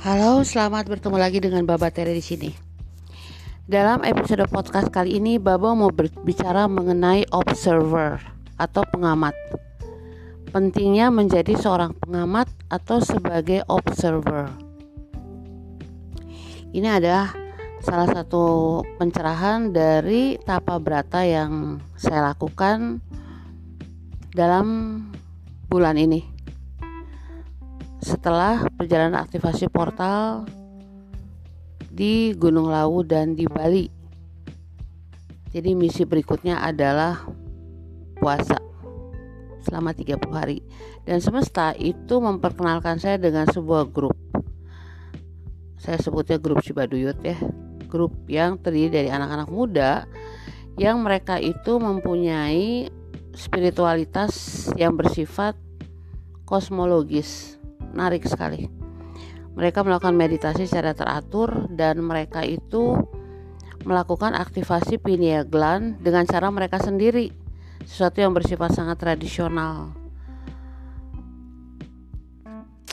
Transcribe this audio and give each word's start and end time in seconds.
Halo, 0.00 0.40
selamat 0.40 0.88
bertemu 0.88 1.16
lagi 1.20 1.44
dengan 1.44 1.68
Baba 1.68 1.92
Tere 1.92 2.16
di 2.16 2.24
sini. 2.24 2.48
Dalam 3.68 4.00
episode 4.00 4.48
podcast 4.48 4.88
kali 4.88 5.20
ini, 5.20 5.36
Baba 5.36 5.76
mau 5.76 5.92
berbicara 5.92 6.64
mengenai 6.72 7.28
observer 7.28 8.16
atau 8.56 8.80
pengamat. 8.88 9.36
Pentingnya 10.56 11.12
menjadi 11.12 11.52
seorang 11.52 11.92
pengamat 12.00 12.48
atau 12.72 13.04
sebagai 13.04 13.60
observer. 13.68 14.48
Ini 16.72 16.96
adalah 16.96 17.36
salah 17.84 18.08
satu 18.08 18.80
pencerahan 18.96 19.68
dari 19.68 20.40
tapa 20.40 20.80
berata 20.80 21.28
yang 21.28 21.76
saya 22.00 22.32
lakukan 22.32 23.04
dalam 24.32 24.96
bulan 25.68 26.00
ini 26.00 26.29
setelah 28.00 28.64
perjalanan 28.80 29.20
aktivasi 29.20 29.68
portal 29.68 30.48
di 31.92 32.32
Gunung 32.32 32.72
Lawu 32.72 33.04
dan 33.04 33.36
di 33.36 33.44
Bali. 33.44 33.92
Jadi 35.52 35.76
misi 35.76 36.08
berikutnya 36.08 36.64
adalah 36.64 37.28
puasa 38.16 38.56
selama 39.60 39.92
30 39.92 40.16
hari. 40.32 40.64
Dan 41.04 41.20
semesta 41.20 41.76
itu 41.76 42.16
memperkenalkan 42.22 42.96
saya 42.96 43.20
dengan 43.20 43.44
sebuah 43.44 43.92
grup. 43.92 44.16
Saya 45.76 46.00
sebutnya 46.00 46.40
grup 46.40 46.64
Cibaduyut 46.64 47.20
ya. 47.20 47.36
Grup 47.90 48.16
yang 48.30 48.56
terdiri 48.56 49.04
dari 49.04 49.08
anak-anak 49.10 49.50
muda 49.52 50.08
yang 50.78 51.02
mereka 51.04 51.36
itu 51.36 51.76
mempunyai 51.76 52.88
spiritualitas 53.34 54.66
yang 54.78 54.94
bersifat 54.96 55.58
kosmologis 56.46 57.59
menarik 57.92 58.26
sekali. 58.26 58.66
Mereka 59.54 59.82
melakukan 59.82 60.14
meditasi 60.14 60.64
secara 60.64 60.94
teratur 60.94 61.68
dan 61.74 62.00
mereka 62.00 62.46
itu 62.46 62.96
melakukan 63.84 64.36
aktivasi 64.36 65.00
pineal 65.00 65.48
gland 65.48 66.00
dengan 66.04 66.28
cara 66.28 66.52
mereka 66.52 66.78
sendiri, 66.78 67.32
sesuatu 67.84 68.20
yang 68.20 68.36
bersifat 68.36 68.76
sangat 68.76 69.00
tradisional. 69.00 69.96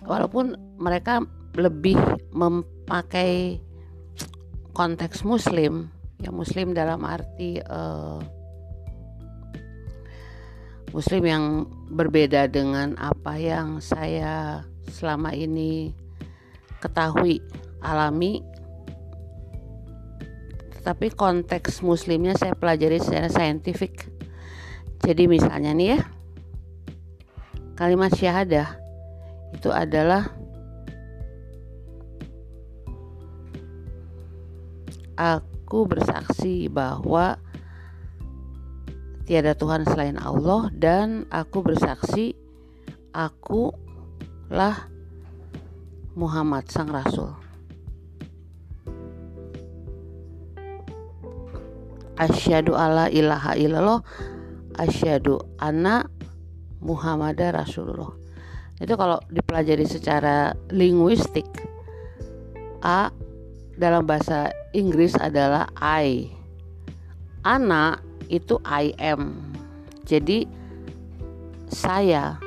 Walaupun 0.08 0.56
mereka 0.80 1.20
lebih 1.60 2.00
memakai 2.32 3.60
konteks 4.72 5.28
muslim, 5.28 5.92
ya 6.24 6.32
muslim 6.32 6.72
dalam 6.72 7.04
arti 7.04 7.60
uh, 7.60 8.22
muslim 10.96 11.24
yang 11.28 11.44
berbeda 11.92 12.48
dengan 12.48 12.96
apa 12.96 13.36
yang 13.36 13.84
saya 13.84 14.64
selama 14.90 15.36
ini 15.36 15.94
ketahui 16.80 17.44
alami. 17.84 18.42
Tetapi 20.80 21.12
konteks 21.14 21.84
muslimnya 21.84 22.36
saya 22.40 22.56
pelajari 22.56 23.00
secara 23.00 23.28
saintifik. 23.28 24.08
Jadi 25.04 25.28
misalnya 25.28 25.72
nih 25.76 25.90
ya 25.96 26.00
kalimat 27.78 28.10
syahadah 28.10 28.74
itu 29.54 29.70
adalah 29.70 30.34
aku 35.14 35.86
bersaksi 35.86 36.66
bahwa 36.74 37.38
tiada 39.30 39.54
Tuhan 39.54 39.86
selain 39.86 40.18
Allah 40.18 40.74
dan 40.74 41.30
aku 41.30 41.62
bersaksi 41.62 42.34
aku 43.14 43.87
lah 44.48 44.88
Muhammad 46.18 46.66
sang 46.72 46.90
rasul. 46.90 47.30
Asyhadu 52.18 52.74
alla 52.74 53.06
ilaha 53.14 53.54
illallah 53.54 54.02
asyhadu 54.82 55.38
anna 55.62 56.10
Muhammad 56.82 57.38
Rasulullah. 57.38 58.10
Itu 58.78 58.98
kalau 58.98 59.22
dipelajari 59.30 59.86
secara 59.86 60.54
linguistik 60.70 61.46
A 62.86 63.10
dalam 63.78 64.06
bahasa 64.06 64.54
Inggris 64.74 65.18
adalah 65.18 65.70
I. 65.78 66.30
Ana 67.46 68.02
itu 68.30 68.58
I 68.66 68.94
am. 68.98 69.54
Jadi 70.06 70.46
saya 71.70 72.38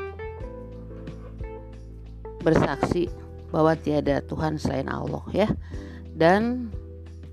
bersaksi 2.41 3.07
bahwa 3.55 3.77
tiada 3.77 4.25
Tuhan 4.25 4.57
selain 4.57 4.89
Allah 4.89 5.25
ya. 5.33 5.49
Dan 6.11 6.69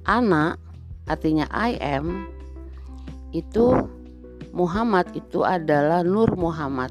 anak 0.08 0.60
artinya 1.08 1.48
I 1.52 1.80
am 1.80 2.28
itu 3.36 3.76
Muhammad 4.56 5.12
itu 5.14 5.44
adalah 5.44 6.02
Nur 6.02 6.34
Muhammad 6.40 6.90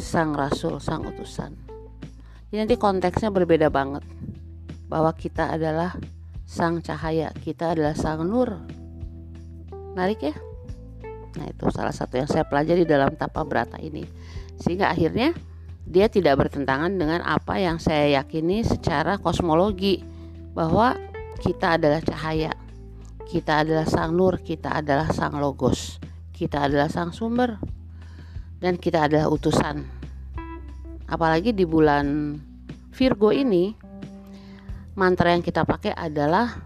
sang 0.00 0.32
rasul, 0.32 0.80
sang 0.80 1.04
utusan. 1.04 1.52
Jadi 2.48 2.56
nanti 2.56 2.76
konteksnya 2.80 3.28
berbeda 3.28 3.68
banget. 3.68 4.04
Bahwa 4.88 5.12
kita 5.16 5.52
adalah 5.52 5.96
sang 6.44 6.80
cahaya, 6.84 7.32
kita 7.32 7.72
adalah 7.76 7.96
sang 7.96 8.28
nur. 8.28 8.60
Menarik 9.92 10.20
ya? 10.20 10.36
Nah, 11.40 11.48
itu 11.48 11.64
salah 11.72 11.92
satu 11.96 12.20
yang 12.20 12.28
saya 12.28 12.44
pelajari 12.44 12.84
dalam 12.84 13.16
tapa 13.16 13.40
berata 13.44 13.80
ini. 13.80 14.04
Sehingga 14.60 14.92
akhirnya 14.92 15.32
dia 15.82 16.06
tidak 16.06 16.38
bertentangan 16.38 16.94
dengan 16.94 17.20
apa 17.26 17.58
yang 17.58 17.82
saya 17.82 18.22
yakini 18.22 18.62
secara 18.62 19.18
kosmologi 19.18 20.02
bahwa 20.54 20.94
kita 21.42 21.80
adalah 21.80 21.98
cahaya, 22.04 22.52
kita 23.26 23.66
adalah 23.66 23.88
sang 23.88 24.14
nur, 24.14 24.38
kita 24.38 24.78
adalah 24.78 25.10
sang 25.10 25.40
logos, 25.40 25.98
kita 26.30 26.70
adalah 26.70 26.86
sang 26.86 27.10
sumber, 27.10 27.58
dan 28.62 28.78
kita 28.78 29.10
adalah 29.10 29.26
utusan. 29.32 29.82
Apalagi 31.08 31.50
di 31.50 31.66
bulan 31.66 32.38
Virgo 32.92 33.32
ini, 33.32 33.72
mantra 34.94 35.32
yang 35.34 35.42
kita 35.42 35.64
pakai 35.64 35.96
adalah 35.96 36.62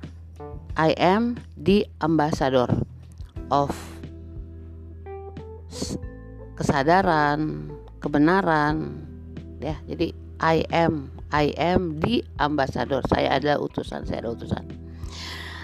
I 0.77 0.93
am 0.98 1.41
the 1.56 1.88
ambassador 2.04 2.69
of 3.48 3.72
kesadaran, 6.59 7.71
kebenaran, 8.03 9.05
ya 9.60 9.76
jadi 9.88 10.12
I 10.40 10.68
am 10.68 11.08
I 11.32 11.52
am 11.56 11.98
di 11.98 12.22
ambassador. 12.38 13.02
Saya 13.08 13.40
adalah 13.40 13.58
utusan 13.58 14.04
saya 14.04 14.22
adalah 14.22 14.36
utusan. 14.38 14.64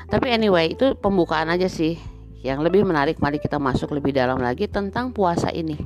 Tapi 0.08 0.26
anyway 0.28 0.72
itu 0.72 0.97
pembukaan 0.98 1.48
aja 1.53 1.69
sih. 1.69 1.97
Yang 2.42 2.66
lebih 2.66 2.82
menarik 2.82 3.22
mari 3.22 3.38
kita 3.38 3.62
masuk 3.62 3.94
lebih 3.94 4.10
dalam 4.10 4.41
lagi 4.42 4.66
tentang 4.66 5.14
puasa 5.14 5.54
ini. 5.54 5.78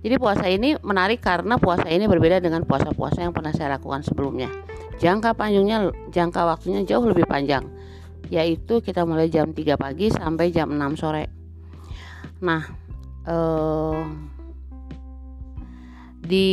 Jadi 0.00 0.16
puasa 0.16 0.48
ini 0.48 0.80
menarik 0.80 1.20
karena 1.20 1.60
puasa 1.60 1.84
ini 1.92 2.08
berbeda 2.08 2.40
dengan 2.40 2.64
puasa-puasa 2.64 3.20
yang 3.20 3.36
pernah 3.36 3.52
saya 3.52 3.76
lakukan 3.76 4.00
sebelumnya. 4.00 4.48
Jangka 4.96 5.36
panjangnya 5.36 5.92
jangka 6.08 6.48
waktunya 6.48 6.80
jauh 6.88 7.04
lebih 7.04 7.28
panjang. 7.28 7.68
Yaitu 8.32 8.80
kita 8.80 9.04
mulai 9.04 9.28
jam 9.28 9.52
3 9.52 9.76
pagi 9.76 10.08
sampai 10.08 10.48
jam 10.48 10.72
6 10.72 10.96
sore. 10.96 11.28
Nah 12.40 12.64
eh, 13.28 14.00
di 16.20 16.48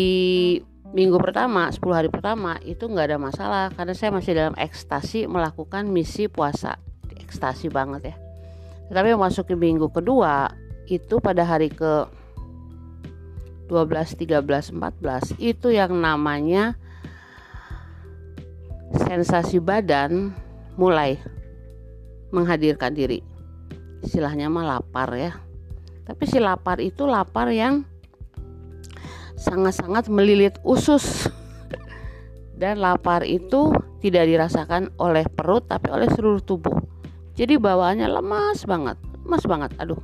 minggu 0.96 1.20
pertama 1.20 1.68
10 1.68 1.84
hari 1.92 2.10
pertama 2.10 2.56
itu 2.64 2.88
nggak 2.88 3.08
ada 3.14 3.20
masalah. 3.20 3.66
Karena 3.76 3.94
saya 3.94 4.12
masih 4.16 4.34
dalam 4.34 4.56
ekstasi 4.56 5.28
melakukan 5.28 5.88
misi 5.92 6.32
puasa. 6.32 6.80
Ekstasi 7.20 7.68
banget 7.68 8.14
ya. 8.14 8.16
Tetapi 8.88 9.14
memasuki 9.14 9.54
minggu 9.54 9.92
kedua 9.92 10.48
itu 10.88 11.20
pada 11.20 11.44
hari 11.44 11.68
ke 11.68 12.08
12, 13.68 14.16
13, 14.16 14.72
14 14.72 15.36
itu 15.44 15.68
yang 15.76 15.92
namanya 16.00 16.80
sensasi 18.96 19.60
badan 19.60 20.32
mulai 20.80 21.20
menghadirkan 22.32 22.96
diri. 22.96 23.20
Istilahnya 24.00 24.48
mah 24.48 24.64
lapar 24.64 25.12
ya. 25.20 25.36
Tapi 26.08 26.24
si 26.24 26.40
lapar 26.40 26.80
itu 26.80 27.04
lapar 27.04 27.52
yang 27.52 27.84
sangat-sangat 29.38 30.10
melilit 30.10 30.58
usus. 30.66 31.30
Dan 32.58 32.82
lapar 32.82 33.22
itu 33.22 33.70
tidak 34.02 34.26
dirasakan 34.26 34.90
oleh 34.98 35.30
perut 35.30 35.70
tapi 35.70 35.94
oleh 35.94 36.10
seluruh 36.10 36.42
tubuh. 36.42 36.74
Jadi 37.38 37.54
bawaannya 37.54 38.10
lemas 38.10 38.66
banget 38.66 38.98
lemas 39.28 39.44
banget 39.44 39.72
aduh. 39.76 40.00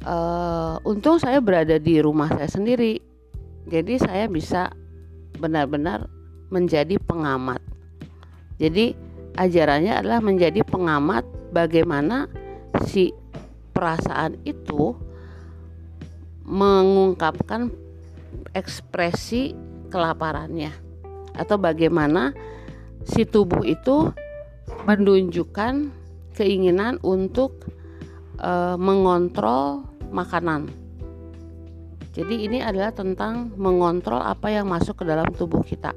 Uh, 0.00 0.80
untung 0.88 1.20
saya 1.20 1.44
berada 1.44 1.76
di 1.76 2.00
rumah 2.00 2.32
saya 2.32 2.48
sendiri. 2.48 3.04
Jadi 3.68 4.00
saya 4.00 4.24
bisa 4.32 4.72
benar-benar 5.36 6.08
menjadi 6.48 6.96
pengamat. 7.04 7.60
Jadi 8.56 8.96
ajarannya 9.36 10.00
adalah 10.00 10.24
menjadi 10.24 10.64
pengamat 10.64 11.28
bagaimana 11.52 12.32
si 12.88 13.12
perasaan 13.76 14.40
itu 14.48 14.96
mengungkapkan 16.48 17.68
ekspresi 18.54 19.54
kelaparannya 19.90 20.70
atau 21.34 21.58
bagaimana 21.58 22.34
si 23.02 23.26
tubuh 23.26 23.66
itu 23.66 24.10
menunjukkan 24.86 25.90
keinginan 26.34 26.98
untuk 27.02 27.66
e, 28.38 28.52
mengontrol 28.78 29.84
makanan. 30.10 30.70
Jadi 32.14 32.46
ini 32.46 32.62
adalah 32.62 32.94
tentang 32.94 33.50
mengontrol 33.58 34.22
apa 34.22 34.46
yang 34.46 34.70
masuk 34.70 35.02
ke 35.02 35.04
dalam 35.04 35.26
tubuh 35.34 35.66
kita. 35.66 35.90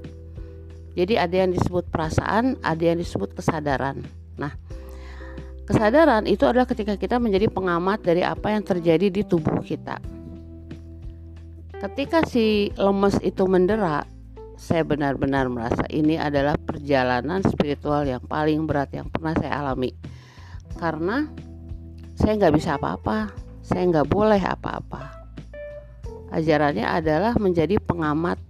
Jadi 0.97 1.13
ada 1.13 1.45
yang 1.45 1.53
disebut 1.53 1.93
perasaan, 1.93 2.57
ada 2.65 2.81
yang 2.81 2.97
disebut 2.97 3.37
kesadaran. 3.37 4.01
Nah, 4.33 4.49
kesadaran 5.69 6.25
itu 6.25 6.41
adalah 6.49 6.65
ketika 6.65 6.97
kita 6.97 7.21
menjadi 7.21 7.53
pengamat 7.53 8.01
dari 8.01 8.25
apa 8.25 8.49
yang 8.49 8.65
terjadi 8.65 9.13
di 9.13 9.21
tubuh 9.21 9.61
kita. 9.61 10.16
Ketika 11.77 12.25
si 12.25 12.73
lemes 12.73 13.21
itu 13.21 13.45
mendera, 13.45 14.01
saya 14.57 14.81
benar-benar 14.81 15.45
merasa 15.45 15.85
ini 15.93 16.17
adalah 16.17 16.57
perjalanan 16.57 17.45
spiritual 17.45 18.01
yang 18.01 18.25
paling 18.25 18.65
berat 18.65 18.89
yang 18.97 19.05
pernah 19.13 19.37
saya 19.37 19.61
alami. 19.61 19.93
Karena 20.81 21.29
saya 22.17 22.33
nggak 22.33 22.55
bisa 22.57 22.81
apa-apa, 22.81 23.29
saya 23.61 23.85
nggak 23.93 24.09
boleh 24.09 24.41
apa-apa. 24.41 25.21
Ajarannya 26.33 26.81
adalah 26.81 27.37
menjadi 27.37 27.77
pengamat 27.77 28.41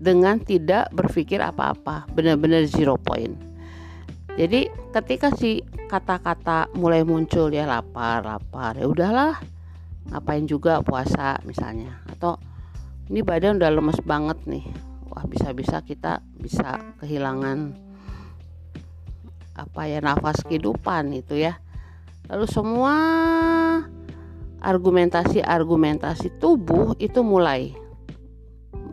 dengan 0.00 0.40
tidak 0.40 0.88
berpikir 0.96 1.44
apa-apa, 1.44 2.08
benar-benar 2.16 2.64
zero 2.64 2.96
point. 2.96 3.36
Jadi 4.40 4.72
ketika 4.96 5.36
si 5.36 5.60
kata-kata 5.92 6.72
mulai 6.72 7.04
muncul 7.04 7.52
ya 7.52 7.68
lapar, 7.68 8.24
lapar, 8.24 8.72
ya 8.80 8.88
udahlah, 8.88 9.36
ngapain 10.08 10.44
juga 10.48 10.80
puasa 10.80 11.40
misalnya, 11.44 12.00
atau 12.08 12.40
ini 13.08 13.20
badan 13.24 13.60
udah 13.60 13.70
lemes 13.72 14.00
banget 14.04 14.38
nih, 14.48 14.64
wah 15.08 15.24
bisa-bisa 15.28 15.80
kita 15.84 16.20
bisa 16.36 16.80
kehilangan 17.00 17.72
apa 19.58 19.90
ya 19.90 19.98
nafas 19.98 20.44
kehidupan 20.46 21.12
itu 21.12 21.34
ya. 21.40 21.58
Lalu 22.28 22.46
semua 22.46 22.94
argumentasi-argumentasi 24.60 26.38
tubuh 26.38 26.94
itu 27.00 27.24
mulai 27.24 27.72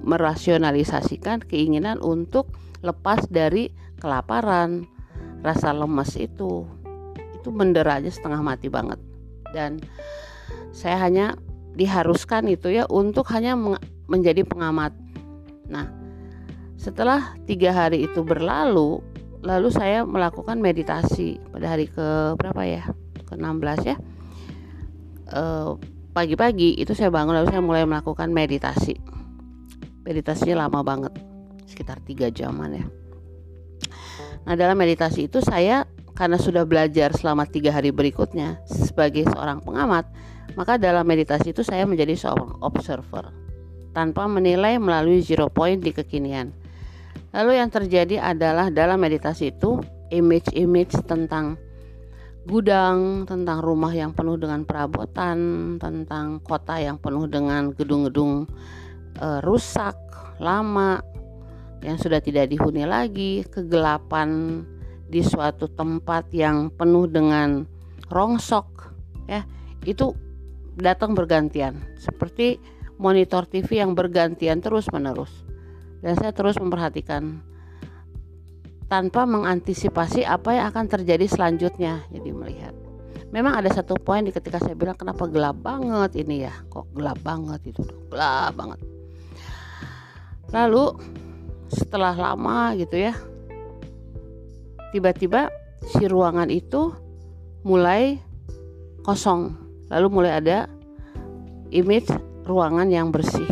merasionalisasikan 0.06 1.42
keinginan 1.42 1.98
untuk 2.00 2.54
lepas 2.86 3.26
dari 3.28 3.74
kelaparan 3.98 4.86
rasa 5.42 5.74
lemes 5.74 6.14
itu. 6.18 6.66
Itu 7.38 7.50
mendera 7.50 8.02
aja 8.02 8.10
setengah 8.10 8.42
mati 8.42 8.70
banget. 8.70 9.02
Dan 9.54 9.82
saya 10.76 11.00
hanya 11.00 11.40
diharuskan 11.80 12.52
itu 12.52 12.76
ya 12.76 12.84
untuk 12.92 13.32
hanya 13.32 13.56
menjadi 14.12 14.44
pengamat 14.44 14.92
nah 15.72 15.88
setelah 16.86 17.34
tiga 17.50 17.74
hari 17.74 18.06
itu 18.06 18.22
berlalu, 18.22 19.02
lalu 19.42 19.74
saya 19.74 20.06
melakukan 20.06 20.62
meditasi 20.62 21.42
pada 21.50 21.74
hari 21.74 21.90
ke 21.90 22.38
berapa 22.38 22.62
ya? 22.62 22.84
Ke 23.26 23.34
16 23.34 23.90
ya. 23.90 23.98
pagi 25.26 25.82
pagi-pagi 26.14 26.78
itu 26.78 26.94
saya 26.94 27.10
bangun 27.10 27.42
lalu 27.42 27.50
saya 27.50 27.64
mulai 27.66 27.84
melakukan 27.90 28.30
meditasi. 28.30 29.02
Meditasinya 30.06 30.70
lama 30.70 30.86
banget, 30.86 31.14
sekitar 31.66 31.98
tiga 32.06 32.30
jaman 32.30 32.78
ya. 32.78 32.86
Nah 34.46 34.54
dalam 34.54 34.78
meditasi 34.78 35.26
itu 35.26 35.42
saya 35.42 35.90
karena 36.14 36.38
sudah 36.38 36.70
belajar 36.70 37.10
selama 37.18 37.50
tiga 37.50 37.74
hari 37.74 37.90
berikutnya 37.90 38.62
sebagai 38.70 39.26
seorang 39.26 39.66
pengamat, 39.66 40.06
maka 40.56 40.80
dalam 40.80 41.04
meditasi 41.04 41.52
itu 41.52 41.62
saya 41.62 41.84
menjadi 41.84 42.16
seorang 42.16 42.60
observer 42.64 43.32
tanpa 43.96 44.28
menilai 44.28 44.76
melalui 44.76 45.24
zero 45.24 45.48
point 45.48 45.80
di 45.80 45.96
kekinian. 45.96 46.52
Lalu 47.32 47.60
yang 47.60 47.72
terjadi 47.72 48.20
adalah 48.20 48.72
dalam 48.72 49.00
meditasi 49.00 49.56
itu 49.56 49.80
image-image 50.12 51.04
tentang 51.08 51.60
gudang, 52.48 53.28
tentang 53.28 53.60
rumah 53.60 53.92
yang 53.92 54.16
penuh 54.16 54.40
dengan 54.40 54.64
perabotan, 54.64 55.38
tentang 55.82 56.40
kota 56.44 56.80
yang 56.80 56.96
penuh 57.02 57.28
dengan 57.28 57.74
gedung-gedung 57.74 58.48
e, 59.18 59.28
rusak, 59.44 59.98
lama, 60.40 61.02
yang 61.82 61.98
sudah 61.98 62.22
tidak 62.22 62.54
dihuni 62.54 62.86
lagi, 62.86 63.44
kegelapan 63.50 64.62
di 65.10 65.26
suatu 65.26 65.68
tempat 65.74 66.30
yang 66.32 66.70
penuh 66.72 67.10
dengan 67.10 67.66
rongsok, 68.14 68.94
ya 69.26 69.42
itu 69.86 70.14
datang 70.76 71.16
bergantian, 71.16 71.80
seperti 71.98 72.60
monitor 73.00 73.48
TV 73.48 73.84
yang 73.84 73.92
bergantian 73.96 74.64
terus 74.64 74.88
menerus 74.92 75.32
dan 76.00 76.16
saya 76.16 76.32
terus 76.32 76.56
memperhatikan 76.62 77.42
tanpa 78.86 79.26
mengantisipasi 79.26 80.22
apa 80.24 80.54
yang 80.54 80.66
akan 80.70 80.86
terjadi 80.86 81.26
selanjutnya 81.26 82.06
jadi 82.14 82.30
melihat. 82.32 82.76
Memang 83.34 83.58
ada 83.58 83.68
satu 83.74 83.98
poin 84.00 84.24
di 84.24 84.32
ketika 84.32 84.62
saya 84.62 84.78
bilang 84.78 84.96
kenapa 84.96 85.28
gelap 85.28 85.60
banget 85.60 86.24
ini 86.24 86.46
ya? 86.46 86.54
Kok 86.70 86.94
gelap 86.94 87.20
banget 87.26 87.74
itu 87.74 87.82
gelap 88.08 88.54
banget. 88.56 88.80
Lalu 90.54 90.86
setelah 91.68 92.14
lama 92.14 92.78
gitu 92.78 92.96
ya 92.96 93.18
tiba-tiba 94.94 95.50
si 95.84 96.06
ruangan 96.08 96.48
itu 96.48 96.94
mulai 97.66 98.22
kosong 99.02 99.65
lalu 99.96 100.08
mulai 100.12 100.44
ada 100.44 100.68
image 101.72 102.12
ruangan 102.44 102.92
yang 102.92 103.16
bersih. 103.16 103.48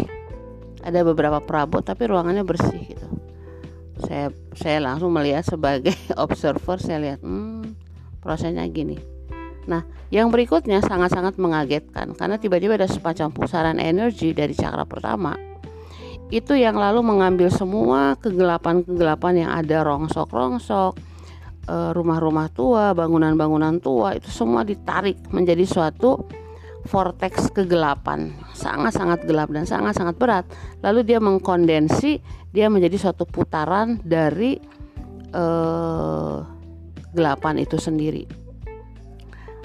Ada 0.84 1.08
beberapa 1.08 1.40
perabot 1.40 1.80
tapi 1.80 2.12
ruangannya 2.12 2.44
bersih 2.44 2.84
gitu. 2.84 3.08
Saya 4.04 4.28
saya 4.52 4.84
langsung 4.84 5.16
melihat 5.16 5.48
sebagai 5.48 5.96
observer 6.20 6.84
saya 6.84 7.00
lihat 7.00 7.20
hmm, 7.24 7.80
prosesnya 8.20 8.68
gini. 8.68 9.00
Nah 9.72 9.88
yang 10.12 10.28
berikutnya 10.28 10.84
sangat-sangat 10.84 11.40
mengagetkan 11.40 12.12
karena 12.12 12.36
tiba-tiba 12.36 12.76
ada 12.76 12.92
semacam 12.92 13.32
pusaran 13.32 13.80
energi 13.80 14.36
dari 14.36 14.52
cakra 14.52 14.84
pertama. 14.84 15.40
Itu 16.28 16.60
yang 16.60 16.76
lalu 16.76 17.06
mengambil 17.06 17.48
semua 17.54 18.20
kegelapan-kegelapan 18.20 19.48
yang 19.48 19.52
ada 19.56 19.86
rongsok-rongsok 19.86 21.13
rumah-rumah 21.68 22.52
tua, 22.52 22.92
bangunan-bangunan 22.92 23.80
tua 23.80 24.20
itu 24.20 24.28
semua 24.28 24.68
ditarik 24.68 25.16
menjadi 25.32 25.64
suatu 25.64 26.28
vortex 26.84 27.52
kegelapan. 27.56 28.36
Sangat-sangat 28.52 29.24
gelap 29.24 29.50
dan 29.56 29.64
sangat-sangat 29.64 30.16
berat. 30.20 30.46
Lalu 30.84 31.08
dia 31.08 31.20
mengkondensi 31.24 32.20
dia 32.52 32.68
menjadi 32.68 33.00
suatu 33.00 33.24
putaran 33.24 33.98
dari 34.04 34.60
uh, 35.34 36.44
gelapan 37.16 37.64
itu 37.64 37.80
sendiri. 37.80 38.28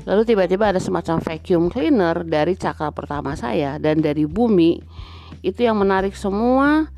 Lalu 0.09 0.25
tiba-tiba 0.25 0.73
ada 0.73 0.81
semacam 0.81 1.21
vacuum 1.21 1.69
cleaner 1.69 2.25
dari 2.25 2.57
cakra 2.57 2.89
pertama 2.95 3.37
saya 3.37 3.77
dan 3.77 4.01
dari 4.01 4.25
bumi 4.25 4.81
itu 5.45 5.61
yang 5.67 5.77
menarik 5.77 6.17
semua. 6.17 6.89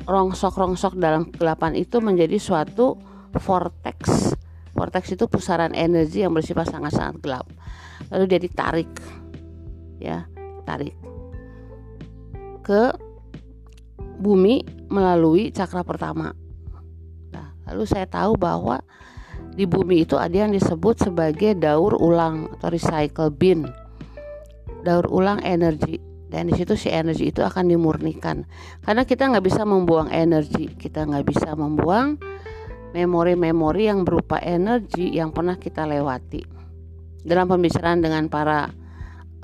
Rongsok-rongsok 0.00 0.96
dalam 0.98 1.28
kegelapan 1.28 1.76
itu 1.76 2.02
menjadi 2.02 2.34
suatu 2.40 3.09
vortex. 3.38 4.32
Vortex 4.74 5.12
itu 5.14 5.28
pusaran 5.28 5.76
energi 5.76 6.24
yang 6.24 6.34
bersifat 6.34 6.72
sangat-sangat 6.72 7.20
gelap. 7.22 7.46
Lalu 8.10 8.24
dia 8.26 8.40
ditarik 8.40 8.90
ya 10.00 10.24
tarik 10.64 10.96
ke 12.64 12.94
bumi 14.20 14.62
melalui 14.92 15.52
cakra 15.52 15.84
pertama. 15.84 16.32
Nah, 17.32 17.56
lalu 17.68 17.84
saya 17.88 18.04
tahu 18.08 18.36
bahwa 18.36 18.80
di 19.50 19.64
bumi 19.66 20.04
itu 20.06 20.14
ada 20.20 20.46
yang 20.46 20.52
disebut 20.52 21.10
sebagai 21.10 21.56
daur 21.56 21.96
ulang 21.98 22.52
atau 22.56 22.68
recycle 22.70 23.32
bin. 23.32 23.66
Daur 24.86 25.08
ulang 25.10 25.40
energi. 25.42 25.98
Dan 26.30 26.46
di 26.46 26.54
situ 26.54 26.78
si 26.78 26.86
energi 26.86 27.34
itu 27.34 27.42
akan 27.42 27.74
dimurnikan. 27.74 28.46
Karena 28.86 29.02
kita 29.02 29.26
nggak 29.34 29.42
bisa 29.42 29.66
membuang 29.66 30.14
energi 30.14 30.70
kita 30.78 31.02
nggak 31.02 31.26
bisa 31.26 31.58
membuang 31.58 32.22
memori-memori 32.90 33.86
yang 33.86 34.02
berupa 34.02 34.42
energi 34.42 35.14
yang 35.14 35.30
pernah 35.30 35.54
kita 35.54 35.86
lewati 35.86 36.42
dalam 37.22 37.46
pembicaraan 37.46 38.00
dengan 38.00 38.26
para 38.26 38.72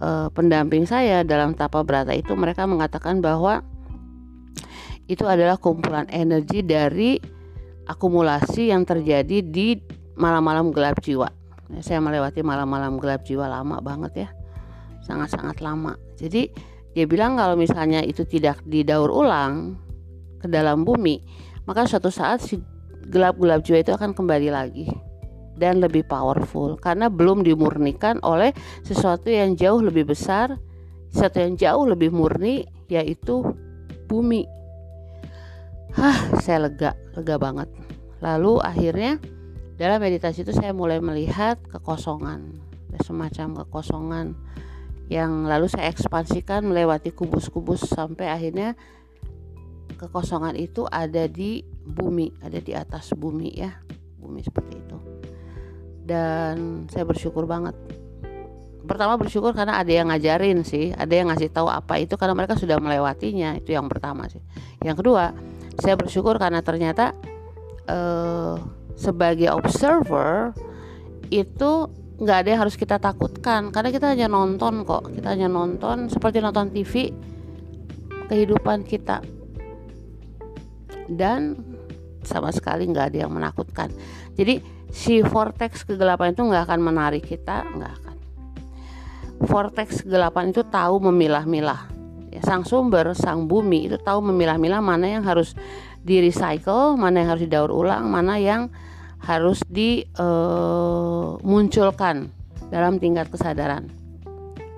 uh, 0.00 0.28
pendamping 0.32 0.88
saya 0.88 1.22
dalam 1.22 1.52
tapa 1.52 1.84
berata 1.84 2.12
itu 2.16 2.32
mereka 2.32 2.64
mengatakan 2.64 3.20
bahwa 3.20 3.60
itu 5.06 5.22
adalah 5.22 5.54
kumpulan 5.60 6.08
energi 6.10 6.66
dari 6.66 7.14
akumulasi 7.86 8.74
yang 8.74 8.82
terjadi 8.82 9.38
di 9.38 9.78
malam-malam 10.18 10.74
gelap 10.74 10.98
jiwa. 10.98 11.30
Saya 11.82 12.02
melewati 12.02 12.42
malam-malam 12.42 12.98
gelap 12.98 13.22
jiwa 13.22 13.46
lama 13.46 13.78
banget 13.78 14.26
ya, 14.26 14.28
sangat-sangat 15.06 15.62
lama. 15.62 15.94
Jadi 16.18 16.50
dia 16.94 17.06
bilang 17.06 17.38
kalau 17.38 17.54
misalnya 17.54 18.02
itu 18.02 18.26
tidak 18.26 18.62
didaur 18.66 19.10
ulang 19.10 19.78
ke 20.42 20.50
dalam 20.50 20.82
bumi, 20.82 21.22
maka 21.66 21.86
suatu 21.86 22.10
saat 22.10 22.42
si 22.42 22.58
gelap-gelap 23.10 23.62
jiwa 23.62 23.78
itu 23.82 23.92
akan 23.94 24.12
kembali 24.12 24.48
lagi 24.50 24.86
dan 25.56 25.80
lebih 25.80 26.04
powerful 26.04 26.76
karena 26.76 27.08
belum 27.08 27.42
dimurnikan 27.42 28.20
oleh 28.20 28.52
sesuatu 28.84 29.32
yang 29.32 29.56
jauh 29.56 29.80
lebih 29.80 30.12
besar, 30.12 30.60
sesuatu 31.10 31.40
yang 31.40 31.56
jauh 31.56 31.84
lebih 31.88 32.12
murni 32.12 32.68
yaitu 32.92 33.42
bumi. 34.06 34.44
Hah, 35.96 36.36
saya 36.44 36.68
lega, 36.68 36.92
lega 37.16 37.40
banget. 37.40 37.72
Lalu 38.20 38.60
akhirnya 38.60 39.16
dalam 39.80 40.00
meditasi 40.00 40.44
itu 40.44 40.52
saya 40.52 40.76
mulai 40.76 41.00
melihat 41.00 41.56
kekosongan, 41.72 42.52
semacam 43.00 43.64
kekosongan 43.64 44.36
yang 45.06 45.46
lalu 45.46 45.70
saya 45.70 45.88
ekspansikan 45.88 46.66
melewati 46.66 47.14
kubus-kubus 47.14 47.86
sampai 47.86 48.26
akhirnya 48.26 48.74
kekosongan 49.96 50.54
itu 50.54 50.84
ada 50.86 51.24
di 51.26 51.64
bumi, 51.84 52.30
ada 52.44 52.60
di 52.60 52.72
atas 52.76 53.16
bumi 53.16 53.56
ya, 53.56 53.72
bumi 54.20 54.44
seperti 54.44 54.74
itu. 54.76 54.98
Dan 56.06 56.86
saya 56.92 57.02
bersyukur 57.08 57.48
banget. 57.48 57.74
Pertama 58.86 59.18
bersyukur 59.18 59.50
karena 59.50 59.82
ada 59.82 59.90
yang 59.90 60.12
ngajarin 60.14 60.62
sih, 60.62 60.94
ada 60.94 61.10
yang 61.10 61.26
ngasih 61.26 61.50
tahu 61.50 61.66
apa 61.66 61.98
itu 61.98 62.14
karena 62.14 62.38
mereka 62.38 62.54
sudah 62.54 62.78
melewatinya, 62.78 63.58
itu 63.58 63.74
yang 63.74 63.90
pertama 63.90 64.30
sih. 64.30 64.38
Yang 64.84 65.02
kedua, 65.02 65.34
saya 65.82 65.98
bersyukur 65.98 66.38
karena 66.38 66.62
ternyata 66.62 67.10
eh, 67.90 68.54
sebagai 68.94 69.50
observer 69.50 70.54
itu 71.34 71.90
nggak 72.16 72.38
ada 72.40 72.48
yang 72.48 72.60
harus 72.64 72.78
kita 72.80 72.96
takutkan 72.96 73.68
karena 73.68 73.92
kita 73.92 74.08
hanya 74.08 74.24
nonton 74.24 74.88
kok 74.88 75.12
kita 75.12 75.36
hanya 75.36 75.52
nonton 75.52 76.08
seperti 76.08 76.40
nonton 76.40 76.72
TV 76.72 77.12
kehidupan 78.32 78.88
kita 78.88 79.20
dan 81.10 81.58
sama 82.26 82.50
sekali 82.50 82.90
nggak 82.90 83.14
ada 83.14 83.18
yang 83.26 83.32
menakutkan. 83.32 83.90
Jadi 84.34 84.60
si 84.90 85.22
vortex 85.22 85.86
kegelapan 85.86 86.34
itu 86.34 86.42
nggak 86.42 86.66
akan 86.66 86.80
menarik 86.82 87.22
kita 87.26 87.64
nggak 87.64 87.92
akan. 88.02 88.16
Vortex 89.46 90.02
kegelapan 90.02 90.50
itu 90.50 90.66
tahu 90.66 90.98
memilah-milah. 91.10 91.86
Ya, 92.34 92.42
sang 92.44 92.68
sumber 92.68 93.16
sang 93.16 93.48
bumi 93.48 93.88
itu 93.88 93.96
tahu 93.96 94.20
memilah-milah 94.20 94.84
mana 94.84 95.08
yang 95.08 95.24
harus 95.24 95.56
di 96.06 96.20
recycle 96.20 96.94
mana 96.94 97.18
yang 97.24 97.32
harus 97.32 97.48
didaur 97.48 97.72
ulang 97.72 98.12
mana 98.12 98.36
yang 98.36 98.68
harus 99.24 99.64
dimunculkan 99.66 102.28
eh, 102.28 102.68
dalam 102.70 103.00
tingkat 103.00 103.32
kesadaran. 103.32 103.88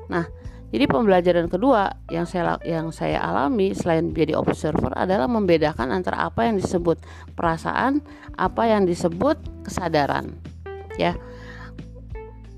Nah, 0.08 0.24
jadi 0.68 0.84
pembelajaran 0.84 1.48
kedua 1.48 1.96
yang 2.12 2.28
saya 2.28 2.60
yang 2.60 2.92
saya 2.92 3.24
alami 3.24 3.72
selain 3.72 4.12
menjadi 4.12 4.36
observer 4.36 4.92
adalah 4.92 5.24
membedakan 5.24 5.88
antara 5.88 6.28
apa 6.28 6.44
yang 6.44 6.60
disebut 6.60 7.00
perasaan, 7.32 8.04
apa 8.36 8.68
yang 8.68 8.84
disebut 8.84 9.40
kesadaran. 9.64 10.36
Ya. 11.00 11.16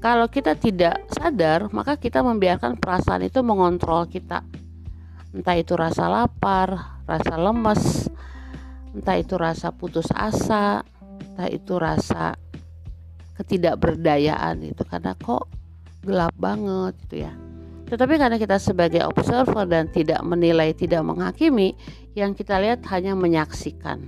Kalau 0.00 0.26
kita 0.26 0.56
tidak 0.56 1.06
sadar, 1.12 1.70
maka 1.70 1.94
kita 2.00 2.24
membiarkan 2.24 2.80
perasaan 2.80 3.30
itu 3.30 3.44
mengontrol 3.46 4.08
kita. 4.10 4.42
Entah 5.30 5.54
itu 5.54 5.78
rasa 5.78 6.10
lapar, 6.10 6.98
rasa 7.06 7.38
lemes, 7.38 8.10
entah 8.90 9.20
itu 9.20 9.38
rasa 9.38 9.70
putus 9.70 10.08
asa, 10.10 10.82
entah 11.20 11.46
itu 11.52 11.78
rasa 11.78 12.34
ketidakberdayaan 13.38 14.66
itu 14.66 14.82
karena 14.88 15.14
kok 15.14 15.46
gelap 16.02 16.32
banget 16.34 16.96
gitu 17.06 17.28
ya. 17.28 17.49
Tetapi 17.90 18.14
karena 18.16 18.38
kita 18.38 18.62
sebagai 18.62 19.02
observer 19.02 19.66
dan 19.66 19.90
tidak 19.90 20.22
menilai, 20.22 20.70
tidak 20.70 21.02
menghakimi, 21.02 21.74
yang 22.14 22.38
kita 22.38 22.62
lihat 22.62 22.86
hanya 22.94 23.18
menyaksikan. 23.18 24.06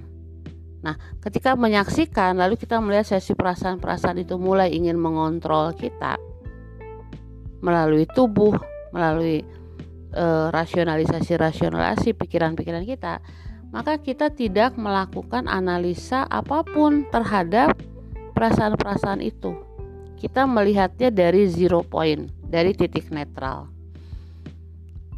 Nah, 0.82 0.94
ketika 1.18 1.58
menyaksikan, 1.58 2.38
lalu 2.38 2.54
kita 2.54 2.78
melihat 2.78 3.06
sesi 3.18 3.34
perasaan-perasaan 3.34 4.22
itu 4.22 4.38
mulai 4.38 4.70
ingin 4.70 4.98
mengontrol 4.98 5.74
kita 5.74 6.18
melalui 7.62 8.06
tubuh, 8.10 8.54
melalui 8.94 9.42
eh, 10.14 10.46
rasionalisasi-rasionalisasi 10.50 12.14
pikiran-pikiran 12.14 12.86
kita 12.86 13.18
maka 13.72 13.96
kita 13.96 14.28
tidak 14.28 14.76
melakukan 14.76 15.48
analisa 15.48 16.28
apa 16.28 16.60
pun 16.62 17.08
terhadap 17.08 17.72
perasaan-perasaan 18.36 19.24
itu. 19.24 19.56
Kita 20.20 20.44
melihatnya 20.44 21.08
dari 21.08 21.48
zero 21.48 21.80
point, 21.82 22.28
dari 22.52 22.76
titik 22.76 23.08
netral. 23.08 23.72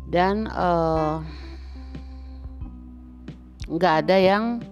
Dan 0.06 0.46
eh, 0.46 1.14
nggak 3.66 3.94
uh, 3.98 4.00
ada 4.06 4.16
yang 4.22 4.62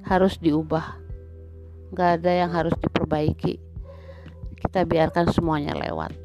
harus 0.00 0.40
diubah, 0.40 0.96
nggak 1.92 2.10
ada 2.22 2.32
yang 2.32 2.50
harus 2.56 2.72
diperbaiki. 2.80 3.60
Kita 4.56 4.88
biarkan 4.88 5.28
semuanya 5.28 5.76
lewat. 5.76 6.16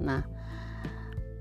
Nah, 0.00 0.24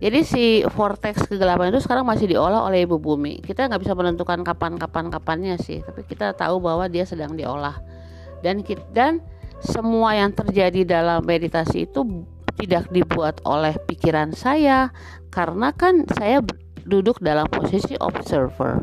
jadi 0.03 0.19
si 0.27 0.43
vortex 0.67 1.23
kegelapan 1.31 1.71
itu 1.71 1.79
sekarang 1.79 2.03
masih 2.03 2.27
diolah 2.27 2.67
oleh 2.67 2.83
ibu 2.83 2.99
bumi. 2.99 3.39
Kita 3.39 3.71
nggak 3.71 3.87
bisa 3.87 3.95
menentukan 3.95 4.43
kapan-kapan 4.43 5.07
kapannya 5.07 5.55
sih, 5.55 5.79
tapi 5.79 6.03
kita 6.03 6.35
tahu 6.35 6.59
bahwa 6.59 6.91
dia 6.91 7.07
sedang 7.07 7.39
diolah. 7.39 7.79
Dan 8.43 8.59
dan 8.91 9.23
semua 9.63 10.19
yang 10.19 10.35
terjadi 10.35 10.83
dalam 10.83 11.23
meditasi 11.23 11.87
itu 11.87 12.03
tidak 12.57 12.89
dibuat 12.93 13.41
oleh 13.43 13.74
pikiran 13.89 14.31
saya 14.33 14.93
karena 15.33 15.74
kan 15.74 16.05
saya 16.13 16.41
duduk 16.86 17.19
dalam 17.24 17.48
posisi 17.50 17.98
observer. 17.98 18.79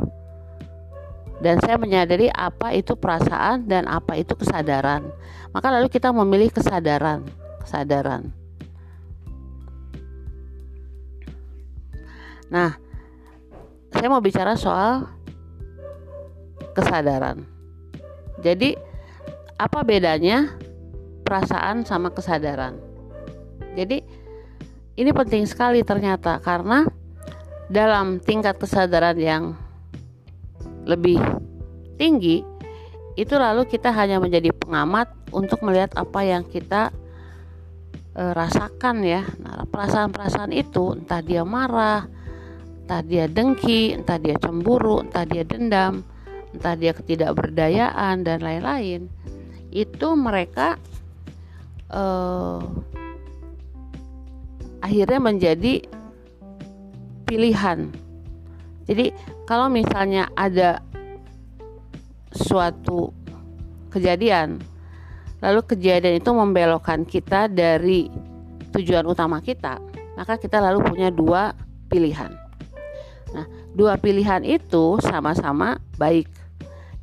Dan 1.40 1.56
saya 1.64 1.80
menyadari 1.80 2.28
apa 2.28 2.76
itu 2.76 2.92
perasaan 2.92 3.64
dan 3.64 3.88
apa 3.88 4.12
itu 4.20 4.36
kesadaran. 4.36 5.08
Maka 5.56 5.72
lalu 5.72 5.88
kita 5.88 6.12
memilih 6.12 6.52
kesadaran, 6.52 7.24
kesadaran. 7.64 8.28
Nah, 12.52 12.76
saya 13.94 14.06
mau 14.12 14.20
bicara 14.20 14.52
soal 14.52 15.08
kesadaran. 16.76 17.46
Jadi, 18.44 18.76
apa 19.56 19.80
bedanya 19.80 20.50
perasaan 21.24 21.88
sama 21.88 22.12
kesadaran? 22.12 22.89
Jadi, 23.76 24.02
ini 24.98 25.10
penting 25.14 25.46
sekali 25.46 25.80
ternyata 25.86 26.42
karena 26.42 26.84
dalam 27.70 28.18
tingkat 28.18 28.58
kesadaran 28.58 29.16
yang 29.16 29.54
lebih 30.84 31.22
tinggi, 31.94 32.42
itu 33.14 33.34
lalu 33.36 33.68
kita 33.68 33.94
hanya 33.94 34.18
menjadi 34.18 34.50
pengamat 34.50 35.12
untuk 35.30 35.62
melihat 35.62 35.94
apa 35.94 36.20
yang 36.26 36.42
kita 36.42 36.90
e, 38.16 38.22
rasakan 38.34 39.06
ya. 39.06 39.22
Nah, 39.38 39.68
perasaan-perasaan 39.70 40.50
itu 40.50 40.98
entah 40.98 41.22
dia 41.22 41.46
marah, 41.46 42.10
entah 42.82 43.06
dia 43.06 43.30
dengki, 43.30 43.94
entah 43.94 44.18
dia 44.18 44.34
cemburu, 44.40 45.06
entah 45.06 45.22
dia 45.22 45.46
dendam, 45.46 46.02
entah 46.50 46.74
dia 46.74 46.90
ketidakberdayaan 46.90 48.26
dan 48.26 48.42
lain-lain, 48.42 49.06
itu 49.70 50.08
mereka 50.18 50.74
uh, 51.94 52.58
akhirnya 54.80 55.20
menjadi 55.20 55.84
pilihan. 57.28 57.88
Jadi 58.90 59.14
kalau 59.46 59.70
misalnya 59.70 60.26
ada 60.34 60.82
suatu 62.34 63.14
kejadian, 63.94 64.58
lalu 65.38 65.60
kejadian 65.62 66.18
itu 66.18 66.30
membelokkan 66.34 67.06
kita 67.06 67.46
dari 67.46 68.10
tujuan 68.74 69.06
utama 69.06 69.38
kita, 69.38 69.78
maka 70.18 70.38
kita 70.38 70.58
lalu 70.58 70.82
punya 70.82 71.10
dua 71.10 71.54
pilihan. 71.86 72.34
Nah, 73.30 73.46
dua 73.74 73.94
pilihan 73.98 74.42
itu 74.42 74.98
sama-sama 75.02 75.78
baik. 75.98 76.26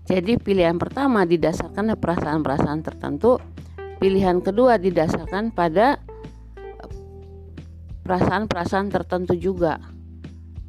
Jadi 0.08 0.40
pilihan 0.40 0.80
pertama 0.80 1.28
didasarkan 1.28 1.96
perasaan-perasaan 2.00 2.80
tertentu, 2.80 3.40
pilihan 4.00 4.40
kedua 4.40 4.80
didasarkan 4.80 5.52
pada 5.52 6.00
perasaan-perasaan 8.08 8.88
tertentu 8.88 9.36
juga. 9.36 9.84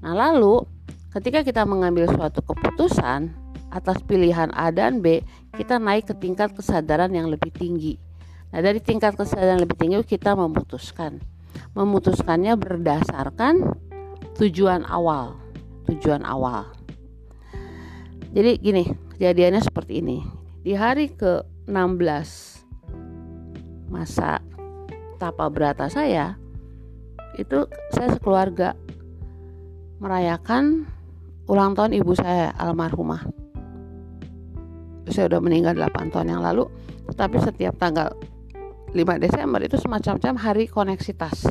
Nah, 0.02 0.12
lalu 0.18 0.66
ketika 1.14 1.46
kita 1.46 1.62
mengambil 1.62 2.10
suatu 2.10 2.42
keputusan 2.42 3.30
atas 3.70 4.02
pilihan 4.02 4.50
A 4.58 4.74
dan 4.74 4.98
B, 4.98 5.22
kita 5.54 5.78
naik 5.78 6.10
ke 6.10 6.14
tingkat 6.18 6.50
kesadaran 6.58 7.14
yang 7.14 7.30
lebih 7.30 7.54
tinggi. 7.54 7.94
Nah, 8.50 8.58
dari 8.58 8.82
tingkat 8.82 9.14
kesadaran 9.14 9.62
lebih 9.62 9.78
tinggi 9.78 10.02
kita 10.02 10.34
memutuskan. 10.34 11.22
Memutuskannya 11.78 12.58
berdasarkan 12.58 13.78
tujuan 14.34 14.82
awal 14.90 15.48
tujuan 15.88 16.22
awal. 16.28 16.68
Jadi 18.36 18.60
gini, 18.60 18.84
kejadiannya 19.16 19.64
seperti 19.64 20.04
ini. 20.04 20.20
Di 20.60 20.76
hari 20.76 21.08
ke-16 21.16 22.28
masa 23.88 24.44
tapa 25.16 25.48
berata 25.48 25.88
saya, 25.88 26.36
itu 27.38 27.64
saya 27.94 28.12
sekeluarga 28.12 28.74
merayakan 30.02 30.84
ulang 31.46 31.72
tahun 31.78 31.94
ibu 31.96 32.12
saya 32.18 32.52
almarhumah. 32.58 33.24
Saya 35.08 35.32
udah 35.32 35.40
meninggal 35.40 35.72
8 35.72 36.12
tahun 36.12 36.36
yang 36.36 36.42
lalu, 36.44 36.68
tetapi 37.08 37.40
setiap 37.40 37.80
tanggal 37.80 38.12
5 38.92 39.24
Desember 39.24 39.64
itu 39.64 39.80
semacam 39.80 40.36
hari 40.36 40.68
koneksitas. 40.68 41.48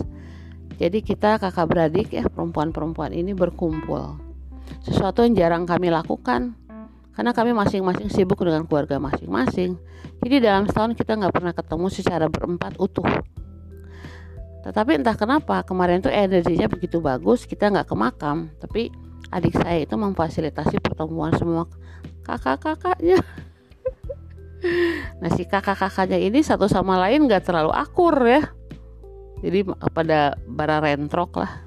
Jadi 0.78 1.02
kita 1.02 1.42
kakak 1.42 1.66
beradik 1.66 2.14
ya 2.14 2.30
perempuan-perempuan 2.30 3.10
ini 3.18 3.34
berkumpul 3.34 4.28
sesuatu 4.84 5.24
yang 5.24 5.34
jarang 5.36 5.64
kami 5.64 5.92
lakukan 5.92 6.56
karena 7.16 7.32
kami 7.34 7.52
masing-masing 7.56 8.08
sibuk 8.12 8.40
dengan 8.44 8.68
keluarga 8.68 9.00
masing-masing 9.00 9.80
jadi 10.22 10.44
dalam 10.44 10.70
setahun 10.70 10.94
kita 10.96 11.18
nggak 11.18 11.34
pernah 11.34 11.54
ketemu 11.56 11.88
secara 11.90 12.26
berempat 12.30 12.78
utuh 12.78 13.08
tetapi 14.68 15.00
entah 15.00 15.16
kenapa 15.16 15.64
kemarin 15.64 16.04
tuh 16.04 16.12
energinya 16.12 16.68
begitu 16.68 17.00
bagus 17.00 17.48
kita 17.48 17.72
nggak 17.72 17.88
ke 17.88 17.96
makam. 17.96 18.52
Tapi 18.60 18.92
adik 19.32 19.56
saya 19.56 19.88
itu 19.88 19.96
memfasilitasi 19.96 20.84
pertemuan 20.84 21.32
semua 21.40 21.72
kakak-kakaknya. 22.28 23.24
Nah 25.22 25.30
si 25.38 25.46
kakak-kakaknya 25.46 26.18
ini 26.18 26.42
satu 26.42 26.66
sama 26.66 26.98
lain 26.98 27.30
nggak 27.30 27.46
terlalu 27.46 27.70
akur 27.78 28.18
ya. 28.26 28.42
Jadi 29.46 29.70
pada 29.94 30.34
bara 30.50 30.82
rentrok 30.82 31.46
lah. 31.46 31.62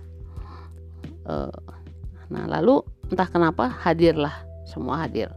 Uh, 1.23 1.54
nah 2.26 2.50
lalu 2.50 2.83
entah 3.07 3.30
kenapa 3.30 3.71
hadirlah 3.87 4.35
semua 4.66 5.07
hadir. 5.07 5.30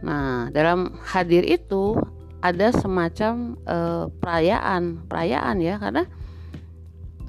Nah 0.00 0.48
dalam 0.48 0.96
hadir 1.04 1.44
itu 1.44 2.00
ada 2.40 2.72
semacam 2.72 3.60
uh, 3.68 4.08
perayaan 4.08 5.04
perayaan 5.12 5.60
ya 5.60 5.76
karena 5.76 6.08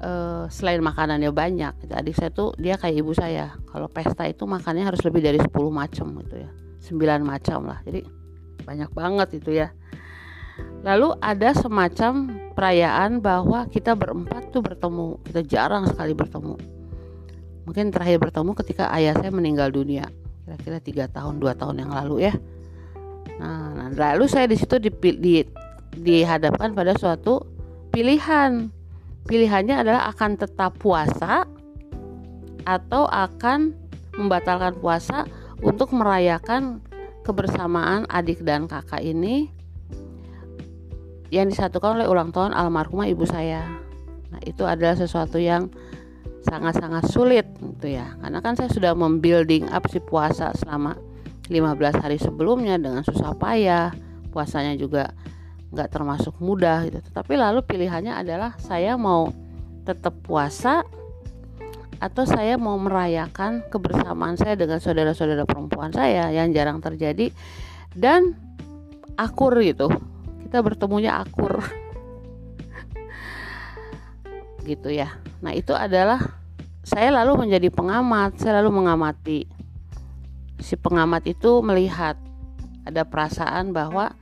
uh, 0.02 0.44
selain 0.50 0.82
makanannya 0.82 1.30
banyak 1.30 1.72
gitu. 1.86 1.92
saya 2.18 2.30
tuh 2.34 2.52
dia 2.58 2.76
kayak 2.76 3.00
ibu 3.00 3.14
saya 3.14 3.54
kalau 3.70 3.86
pesta 3.88 4.26
itu 4.28 4.44
makannya 4.44 4.84
harus 4.84 5.00
lebih 5.06 5.22
dari 5.22 5.38
10 5.38 5.48
macam 5.70 6.06
gitu 6.20 6.36
ya. 6.42 6.50
9 6.82 7.22
macam 7.22 7.58
lah 7.70 7.78
jadi 7.86 8.02
banyak 8.66 8.90
banget 8.92 9.28
itu 9.38 9.50
ya. 9.62 9.70
Lalu 10.82 11.16
ada 11.22 11.54
semacam 11.56 12.28
perayaan 12.52 13.22
bahwa 13.22 13.64
kita 13.70 13.96
berempat 13.96 14.52
tuh 14.52 14.60
bertemu 14.60 15.22
kita 15.24 15.40
jarang 15.46 15.86
sekali 15.88 16.12
bertemu. 16.12 16.58
Mungkin 17.62 17.94
terakhir 17.94 18.18
bertemu 18.18 18.50
ketika 18.58 18.90
ayah 18.90 19.14
saya 19.14 19.30
meninggal 19.30 19.70
dunia 19.70 20.10
kira-kira 20.42 20.78
tiga 20.82 21.04
tahun 21.06 21.38
dua 21.38 21.54
tahun 21.54 21.86
yang 21.86 21.92
lalu 21.94 22.26
ya. 22.28 22.34
Nah, 23.38 23.88
nah 23.88 23.88
lalu 23.94 24.26
saya 24.26 24.50
di 24.50 24.58
situ 24.58 24.82
di, 24.82 24.90
di, 25.16 25.46
dihadapkan 25.96 26.74
pada 26.74 26.98
suatu 26.98 27.46
pilihan 27.94 28.68
pilihannya 29.26 29.86
adalah 29.86 30.10
akan 30.10 30.38
tetap 30.38 30.78
puasa 30.78 31.46
atau 32.62 33.10
akan 33.10 33.74
membatalkan 34.18 34.76
puasa 34.78 35.26
untuk 35.62 35.94
merayakan 35.94 36.82
kebersamaan 37.22 38.04
adik 38.10 38.42
dan 38.42 38.66
kakak 38.66 39.02
ini 39.02 39.50
yang 41.32 41.48
disatukan 41.48 41.96
oleh 41.96 42.06
ulang 42.10 42.28
tahun 42.28 42.52
almarhumah 42.52 43.08
ibu 43.08 43.24
saya. 43.24 43.64
Nah, 44.28 44.40
itu 44.44 44.68
adalah 44.68 44.92
sesuatu 44.98 45.40
yang 45.40 45.72
sangat-sangat 46.44 47.08
sulit 47.08 47.48
gitu 47.56 47.96
ya. 47.96 48.12
Karena 48.20 48.44
kan 48.44 48.52
saya 48.58 48.68
sudah 48.68 48.92
membuilding 48.92 49.70
up 49.72 49.88
si 49.88 50.02
puasa 50.02 50.52
selama 50.60 50.98
15 51.48 52.02
hari 52.04 52.20
sebelumnya 52.20 52.76
dengan 52.76 53.00
susah 53.00 53.32
payah. 53.38 53.94
Puasanya 54.28 54.76
juga 54.76 55.08
nggak 55.72 55.88
termasuk 55.88 56.36
mudah 56.38 56.84
gitu. 56.86 57.00
Tapi 57.10 57.34
lalu 57.40 57.64
pilihannya 57.64 58.12
adalah 58.12 58.54
saya 58.60 58.94
mau 59.00 59.32
tetap 59.82 60.14
puasa 60.22 60.84
atau 62.02 62.26
saya 62.26 62.58
mau 62.58 62.76
merayakan 62.76 63.64
kebersamaan 63.70 64.36
saya 64.36 64.58
dengan 64.58 64.82
saudara-saudara 64.82 65.46
perempuan 65.46 65.94
saya 65.94 66.34
yang 66.34 66.52
jarang 66.52 66.82
terjadi 66.82 67.32
dan 67.96 68.36
akur 69.16 69.56
gitu. 69.64 69.88
Kita 70.44 70.60
bertemunya 70.60 71.16
akur. 71.22 71.62
Gitu 74.68 74.94
ya. 74.94 75.18
Nah 75.42 75.56
itu 75.58 75.74
adalah 75.74 76.38
saya 76.86 77.10
lalu 77.10 77.46
menjadi 77.46 77.66
pengamat 77.70 78.38
saya 78.38 78.62
lalu 78.62 78.82
mengamati. 78.82 79.46
Si 80.62 80.78
pengamat 80.78 81.26
itu 81.26 81.58
melihat 81.66 82.14
ada 82.86 83.02
perasaan 83.02 83.74
bahwa 83.74 84.14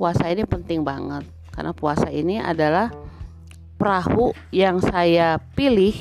puasa 0.00 0.32
ini 0.32 0.48
penting 0.48 0.80
banget 0.80 1.28
karena 1.52 1.76
puasa 1.76 2.08
ini 2.08 2.40
adalah 2.40 2.88
perahu 3.76 4.32
yang 4.48 4.80
saya 4.80 5.36
pilih 5.52 5.92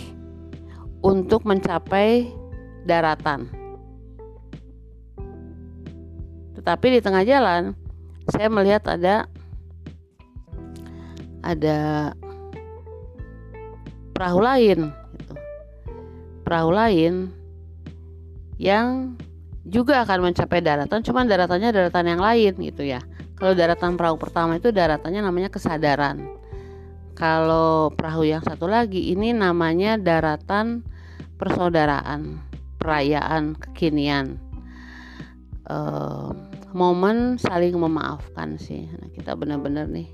untuk 1.03 1.43
mencapai 1.43 2.31
daratan. 2.87 3.51
Tetapi 6.55 6.87
di 6.95 6.99
tengah 7.03 7.27
jalan 7.27 7.75
saya 8.31 8.47
melihat 8.47 8.87
ada 8.87 9.27
ada 11.43 11.79
perahu 14.15 14.39
lain 14.39 14.95
gitu. 14.95 15.33
Perahu 16.47 16.71
lain 16.71 17.35
yang 18.55 19.19
juga 19.67 20.07
akan 20.07 20.31
mencapai 20.31 20.63
daratan, 20.63 21.03
cuman 21.03 21.27
daratannya 21.27 21.75
daratan 21.75 22.05
yang 22.15 22.21
lain 22.23 22.55
gitu 22.63 22.87
ya. 22.87 23.03
Kalau 23.39 23.55
daratan 23.55 23.95
perahu 23.95 24.19
pertama 24.19 24.59
itu 24.59 24.69
daratannya 24.75 25.23
namanya 25.23 25.47
kesadaran 25.47 26.39
kalau 27.19 27.91
perahu 27.91 28.23
yang 28.23 28.39
satu 28.39 28.63
lagi 28.63 29.11
ini 29.11 29.35
namanya 29.35 29.99
daratan 29.99 30.87
persaudaraan, 31.35 32.39
perayaan 32.79 33.59
kekinian. 33.59 34.39
Uh, 35.67 36.31
momen 36.71 37.35
saling 37.35 37.75
memaafkan 37.75 38.55
sih. 38.55 38.87
Nah, 38.87 39.11
kita 39.11 39.35
benar-benar 39.35 39.91
nih 39.91 40.07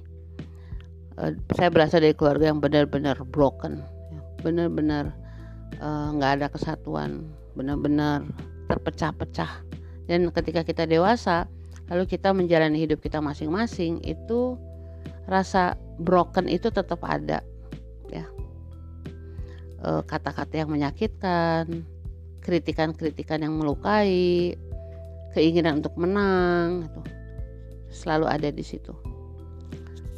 uh, 1.22 1.32
saya 1.54 1.70
berasal 1.70 2.02
dari 2.02 2.18
keluarga 2.18 2.50
yang 2.50 2.58
benar-benar 2.58 3.22
broken. 3.30 3.86
Benar-benar 4.42 5.10
eh, 5.74 6.08
nggak 6.14 6.32
ada 6.38 6.48
kesatuan, 6.54 7.26
benar-benar 7.58 8.22
terpecah-pecah. 8.70 9.50
Dan 10.06 10.30
ketika 10.30 10.62
kita 10.62 10.86
dewasa, 10.86 11.50
lalu 11.90 12.04
kita 12.10 12.34
menjalani 12.34 12.82
hidup 12.82 13.02
kita 13.02 13.22
masing-masing 13.22 14.02
itu 14.02 14.58
rasa 15.30 15.78
broken 16.02 16.50
itu 16.50 16.70
tetap 16.70 17.02
ada 17.06 17.42
ya. 18.10 18.26
E, 19.82 19.90
kata-kata 20.06 20.66
yang 20.66 20.70
menyakitkan 20.74 21.86
kritikan-kritikan 22.42 23.42
yang 23.42 23.58
melukai 23.58 24.54
keinginan 25.34 25.82
untuk 25.82 25.98
menang 25.98 26.90
itu 26.90 27.02
selalu 27.90 28.26
ada 28.30 28.50
di 28.50 28.62
situ. 28.66 28.94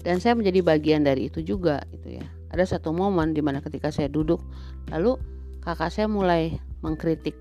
Dan 0.03 0.23
saya 0.23 0.39
menjadi 0.39 0.63
bagian 0.63 1.03
dari 1.03 1.27
itu 1.27 1.43
juga 1.43 1.83
gitu 1.91 2.15
ya. 2.19 2.25
Ada 2.51 2.79
satu 2.79 2.95
momen 2.95 3.35
di 3.35 3.43
mana 3.43 3.59
ketika 3.59 3.91
saya 3.91 4.07
duduk 4.07 4.39
lalu 4.87 5.19
kakak 5.59 5.91
saya 5.91 6.07
mulai 6.07 6.55
mengkritik 6.79 7.35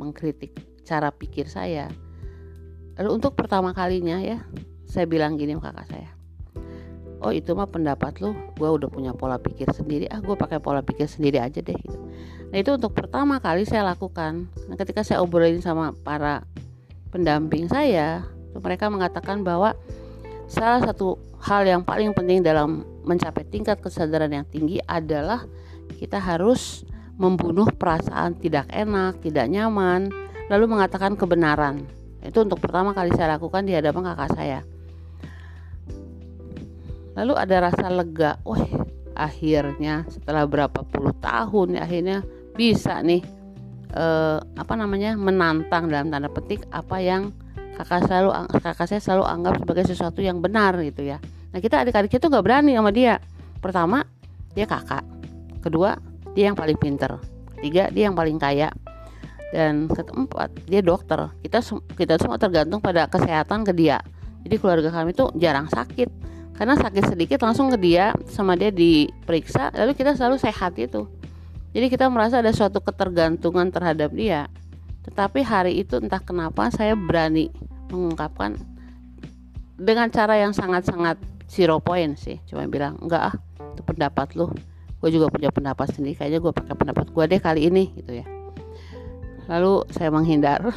mengkritik 0.00 0.56
cara 0.88 1.12
pikir 1.12 1.44
saya 1.44 1.92
lalu 2.96 3.20
untuk 3.20 3.36
pertama 3.36 3.72
kalinya 3.76 4.18
ya 4.20 4.42
saya 4.88 5.04
bilang 5.04 5.36
gini 5.36 5.56
sama 5.56 5.72
kakak 5.72 5.86
saya. 5.92 6.10
Oh 7.24 7.32
itu 7.32 7.56
mah 7.56 7.68
pendapat 7.68 8.20
lu. 8.20 8.36
Gue 8.60 8.68
udah 8.68 8.92
punya 8.92 9.16
pola 9.16 9.40
pikir 9.40 9.68
sendiri. 9.72 10.04
Ah 10.12 10.20
gue 10.20 10.36
pakai 10.36 10.60
pola 10.60 10.84
pikir 10.84 11.08
sendiri 11.08 11.40
aja 11.40 11.64
deh 11.64 11.76
gitu. 11.76 11.98
Nah 12.52 12.56
itu 12.60 12.70
untuk 12.76 12.92
pertama 12.92 13.40
kali 13.40 13.64
saya 13.64 13.88
lakukan. 13.88 14.46
Nah 14.68 14.76
ketika 14.76 15.00
saya 15.00 15.24
obrolin 15.24 15.64
sama 15.64 15.96
para 16.04 16.44
pendamping 17.08 17.68
saya 17.68 18.24
mereka 18.56 18.88
mengatakan 18.88 19.44
bahwa 19.44 19.76
salah 20.48 20.80
satu 20.84 21.16
hal 21.42 21.66
yang 21.66 21.82
paling 21.84 22.12
penting 22.16 22.40
dalam 22.40 22.84
mencapai 23.04 23.44
tingkat 23.48 23.80
kesadaran 23.80 24.32
yang 24.32 24.46
tinggi 24.48 24.80
adalah 24.84 25.44
kita 25.96 26.18
harus 26.20 26.84
membunuh 27.16 27.68
perasaan 27.72 28.36
tidak 28.36 28.68
enak, 28.68 29.16
tidak 29.24 29.48
nyaman, 29.48 30.12
lalu 30.52 30.68
mengatakan 30.68 31.16
kebenaran. 31.16 31.88
Itu 32.26 32.42
untuk 32.42 32.58
pertama 32.58 32.90
kali 32.90 33.14
saya 33.14 33.38
lakukan 33.38 33.62
di 33.62 33.72
hadapan 33.72 34.12
kakak 34.12 34.30
saya. 34.34 34.60
Lalu 37.16 37.32
ada 37.38 37.56
rasa 37.70 37.86
lega 37.88 38.36
wah 38.44 38.60
akhirnya 39.16 40.04
setelah 40.12 40.44
berapa 40.44 40.84
puluh 40.84 41.16
tahun 41.24 41.80
ya, 41.80 41.88
akhirnya 41.88 42.20
bisa 42.52 43.00
nih 43.00 43.24
eh, 43.96 44.38
apa 44.42 44.74
namanya 44.76 45.16
menantang 45.16 45.88
dalam 45.88 46.12
tanda 46.12 46.28
petik 46.28 46.68
apa 46.68 47.00
yang 47.00 47.32
kakak 47.80 48.04
selalu 48.04 48.30
kakak 48.60 48.86
saya 48.88 49.00
selalu 49.00 49.24
anggap 49.24 49.54
sebagai 49.64 49.84
sesuatu 49.88 50.20
yang 50.20 50.44
benar 50.44 50.76
gitu 50.84 51.08
ya. 51.08 51.16
Nah 51.56 51.58
kita 51.64 51.80
adik-adik 51.80 52.12
itu 52.20 52.26
nggak 52.28 52.44
berani 52.44 52.76
sama 52.76 52.92
dia. 52.92 53.16
Pertama 53.64 54.04
dia 54.52 54.68
kakak. 54.68 55.04
Kedua 55.64 55.96
dia 56.36 56.52
yang 56.52 56.56
paling 56.56 56.76
pinter. 56.76 57.16
Ketiga 57.56 57.88
dia 57.88 58.12
yang 58.12 58.16
paling 58.16 58.36
kaya 58.36 58.68
dan 59.54 59.86
keempat 59.90 60.50
dia 60.66 60.82
dokter. 60.82 61.30
Kita 61.42 61.62
kita 61.94 62.18
semua 62.18 62.38
tergantung 62.38 62.82
pada 62.82 63.06
kesehatan 63.06 63.62
ke 63.66 63.72
dia. 63.74 64.02
Jadi 64.46 64.56
keluarga 64.62 64.88
kami 64.94 65.14
tuh 65.14 65.30
jarang 65.38 65.66
sakit. 65.70 66.08
Karena 66.56 66.72
sakit 66.72 67.12
sedikit 67.12 67.44
langsung 67.44 67.68
ke 67.68 67.76
dia 67.76 68.16
sama 68.32 68.56
dia 68.56 68.72
diperiksa 68.72 69.76
lalu 69.76 69.92
kita 69.92 70.16
selalu 70.16 70.40
sehat 70.40 70.72
itu 70.80 71.04
jadi 71.76 71.92
kita 71.92 72.08
merasa 72.08 72.40
ada 72.40 72.56
suatu 72.56 72.80
ketergantungan 72.80 73.68
terhadap 73.68 74.08
dia. 74.16 74.48
Tetapi 75.04 75.44
hari 75.44 75.84
itu 75.84 76.00
entah 76.00 76.24
kenapa 76.24 76.72
saya 76.72 76.96
berani 76.96 77.52
mengungkapkan 77.92 78.56
dengan 79.76 80.08
cara 80.08 80.40
yang 80.40 80.56
sangat-sangat 80.56 81.20
zero 81.44 81.76
point 81.76 82.16
sih. 82.16 82.40
Cuma 82.48 82.64
bilang 82.64 82.96
enggak 83.04 83.28
ah 83.28 83.34
itu 83.76 83.84
pendapat 83.84 84.32
lu. 84.40 84.48
Gue 85.04 85.12
juga 85.12 85.28
punya 85.28 85.52
pendapat 85.52 85.92
sendiri. 85.92 86.16
Kayaknya 86.16 86.40
gue 86.40 86.52
pakai 86.56 86.74
pendapat 86.80 87.06
gue 87.12 87.24
deh 87.28 87.40
kali 87.44 87.68
ini 87.68 87.92
gitu 87.92 88.24
ya 88.24 88.35
lalu 89.46 89.82
saya 89.94 90.10
menghindar. 90.10 90.74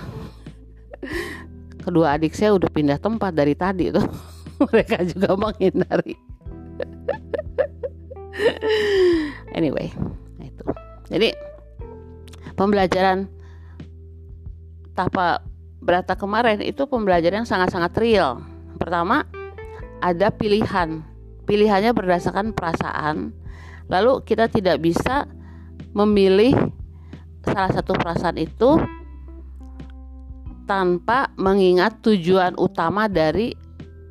Kedua 1.80 2.18
adik 2.18 2.36
saya 2.38 2.54
udah 2.54 2.70
pindah 2.70 3.00
tempat 3.02 3.34
dari 3.34 3.54
tadi 3.58 3.90
tuh. 3.90 4.06
Mereka 4.70 5.06
juga 5.10 5.34
menghindari. 5.38 6.16
Anyway 9.58 9.92
itu. 10.40 10.66
Jadi 11.10 11.30
pembelajaran 12.54 13.28
tapa 14.94 15.44
berata 15.80 16.14
kemarin 16.20 16.60
itu 16.60 16.86
pembelajaran 16.86 17.44
yang 17.44 17.50
sangat-sangat 17.50 17.92
real. 17.98 18.44
Pertama 18.78 19.26
ada 20.00 20.32
pilihan. 20.32 21.04
Pilihannya 21.48 21.96
berdasarkan 21.96 22.54
perasaan. 22.54 23.34
Lalu 23.90 24.22
kita 24.22 24.46
tidak 24.52 24.86
bisa 24.86 25.26
memilih 25.98 26.54
salah 27.52 27.72
satu 27.74 27.92
perasaan 27.98 28.38
itu 28.38 28.80
tanpa 30.70 31.34
mengingat 31.34 31.98
tujuan 32.06 32.54
utama 32.62 33.10
dari 33.10 33.58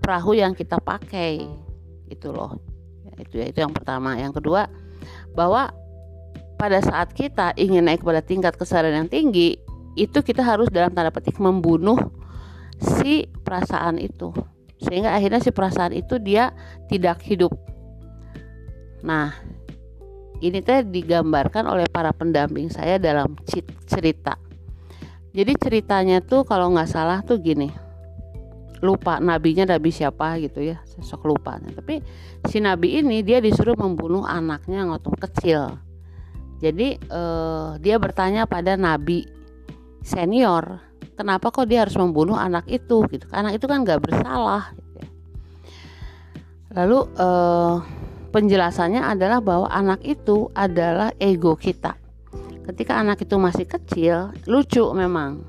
perahu 0.03 0.35
yang 0.35 0.59
kita 0.59 0.83
pakai 0.83 1.47
itu 2.11 2.29
loh. 2.35 2.59
Ya, 3.07 3.13
itu 3.23 3.35
ya 3.39 3.47
itu 3.47 3.59
yang 3.63 3.71
pertama. 3.71 4.19
Yang 4.19 4.43
kedua 4.43 4.67
bahwa 5.39 5.71
pada 6.59 6.83
saat 6.83 7.15
kita 7.15 7.55
ingin 7.55 7.87
naik 7.87 8.03
pada 8.03 8.19
tingkat 8.19 8.59
kesadaran 8.59 9.07
yang 9.07 9.11
tinggi 9.11 9.55
itu 9.95 10.19
kita 10.23 10.43
harus 10.43 10.67
dalam 10.71 10.91
tanda 10.91 11.15
petik 11.15 11.39
membunuh 11.39 11.99
si 12.83 13.31
perasaan 13.47 14.03
itu. 14.03 14.35
Sehingga 14.83 15.15
akhirnya 15.15 15.39
si 15.39 15.55
perasaan 15.55 15.95
itu 15.95 16.19
dia 16.19 16.51
tidak 16.91 17.23
hidup. 17.23 17.55
Nah 19.07 19.35
ini 20.39 20.63
teh 20.63 20.87
digambarkan 20.87 21.67
oleh 21.67 21.87
para 21.91 22.15
pendamping 22.15 22.71
saya 22.71 22.99
dalam 22.99 23.35
cerita. 23.87 24.39
Jadi 25.35 25.53
ceritanya 25.59 26.19
tuh 26.23 26.47
kalau 26.47 26.71
nggak 26.73 26.91
salah 26.91 27.23
tuh 27.23 27.39
gini. 27.43 27.71
Lupa 28.79 29.19
nabinya 29.19 29.67
nabi 29.67 29.91
siapa 29.91 30.39
gitu 30.39 30.63
ya 30.63 30.79
sosok 30.87 31.35
lupa. 31.35 31.59
Tapi 31.59 31.99
si 32.47 32.63
nabi 32.63 33.03
ini 33.03 33.27
dia 33.27 33.43
disuruh 33.43 33.75
membunuh 33.75 34.23
anaknya 34.23 34.87
yang 34.87 34.95
waktu 34.95 35.11
kecil. 35.19 35.63
Jadi 36.63 36.99
eh, 36.99 37.71
dia 37.83 37.97
bertanya 37.99 38.47
pada 38.47 38.79
nabi 38.79 39.27
senior 40.07 40.79
kenapa 41.19 41.51
kok 41.51 41.67
dia 41.67 41.83
harus 41.83 41.99
membunuh 41.99 42.39
anak 42.39 42.71
itu? 42.71 43.03
Gitu. 43.11 43.27
Anak 43.35 43.59
itu 43.59 43.67
kan 43.67 43.83
nggak 43.83 43.99
bersalah 43.99 44.71
gitu 44.79 44.91
ya. 45.03 45.09
lalu 46.79 46.99
eh, 47.19 47.77
penjelasannya 48.31 49.01
adalah 49.01 49.41
bahwa 49.41 49.69
anak 49.73 50.05
itu 50.05 50.53
adalah 50.53 51.13
ego 51.17 51.57
kita. 51.57 51.97
Ketika 52.69 53.01
anak 53.01 53.25
itu 53.25 53.37
masih 53.41 53.65
kecil 53.65 54.37
lucu 54.45 54.85
memang. 54.93 55.41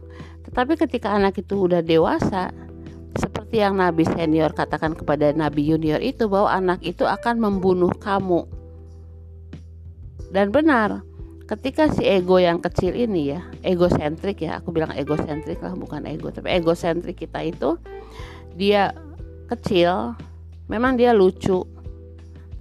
Tetapi 0.48 0.80
ketika 0.80 1.14
anak 1.14 1.36
itu 1.38 1.68
udah 1.68 1.84
dewasa 1.84 2.50
seperti 3.20 3.60
yang 3.60 3.76
Nabi 3.76 4.08
senior 4.08 4.56
katakan 4.56 4.96
kepada 4.96 5.36
Nabi 5.36 5.68
junior 5.68 6.00
itu 6.00 6.32
bahwa 6.32 6.56
anak 6.56 6.80
itu 6.82 7.04
akan 7.04 7.36
membunuh 7.44 7.92
kamu. 8.00 8.48
Dan 10.32 10.54
benar 10.56 11.04
ketika 11.50 11.90
si 11.90 12.06
ego 12.06 12.38
yang 12.38 12.62
kecil 12.62 12.94
ini 12.94 13.34
ya 13.34 13.42
egosentrik 13.66 14.46
ya 14.46 14.62
aku 14.62 14.70
bilang 14.70 14.94
egosentrik 14.94 15.58
lah 15.66 15.74
bukan 15.74 16.06
ego 16.06 16.30
tapi 16.30 16.54
egosentrik 16.54 17.18
kita 17.18 17.42
itu 17.42 17.74
dia 18.54 18.94
kecil 19.50 20.14
memang 20.70 20.94
dia 20.94 21.10
lucu 21.10 21.66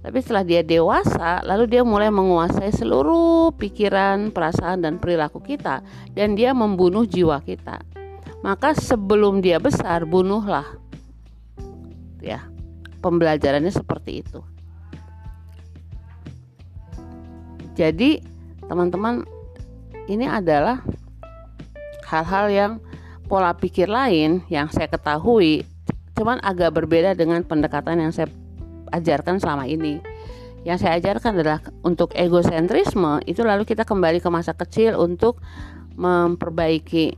tapi 0.09 0.25
setelah 0.25 0.41
dia 0.41 0.65
dewasa 0.65 1.45
lalu 1.45 1.69
dia 1.69 1.85
mulai 1.85 2.09
menguasai 2.09 2.73
seluruh 2.73 3.53
pikiran 3.53 4.33
perasaan 4.33 4.81
dan 4.81 4.97
perilaku 4.97 5.37
kita. 5.37 5.85
Dan 6.17 6.33
dia 6.33 6.49
membunuh 6.49 7.05
jiwa 7.05 7.37
kita. 7.45 7.77
Maka 8.41 8.73
sebelum 8.73 9.37
dia 9.37 9.61
besar 9.61 10.09
bunuhlah. 10.09 10.65
Ya 12.25 12.41
pembelajarannya 13.05 13.69
seperti 13.69 14.25
itu. 14.25 14.41
Jadi 17.77 18.17
teman-teman 18.65 19.29
ini 20.09 20.25
adalah 20.25 20.81
hal-hal 22.09 22.49
yang 22.49 22.71
pola 23.29 23.53
pikir 23.53 23.85
lain 23.85 24.41
yang 24.49 24.73
saya 24.73 24.89
ketahui. 24.89 25.69
Cuman 26.17 26.41
agak 26.41 26.81
berbeda 26.81 27.13
dengan 27.13 27.45
pendekatan 27.45 28.01
yang 28.01 28.09
saya 28.09 28.25
ajarkan 28.91 29.41
selama 29.41 29.65
ini. 29.65 30.01
Yang 30.67 30.83
saya 30.83 30.99
ajarkan 30.99 31.39
adalah 31.39 31.63
untuk 31.87 32.11
egosentrisme 32.11 33.23
itu 33.23 33.41
lalu 33.47 33.63
kita 33.63 33.87
kembali 33.87 34.19
ke 34.19 34.27
masa 34.27 34.51
kecil 34.51 34.99
untuk 34.99 35.39
memperbaiki 35.95 37.15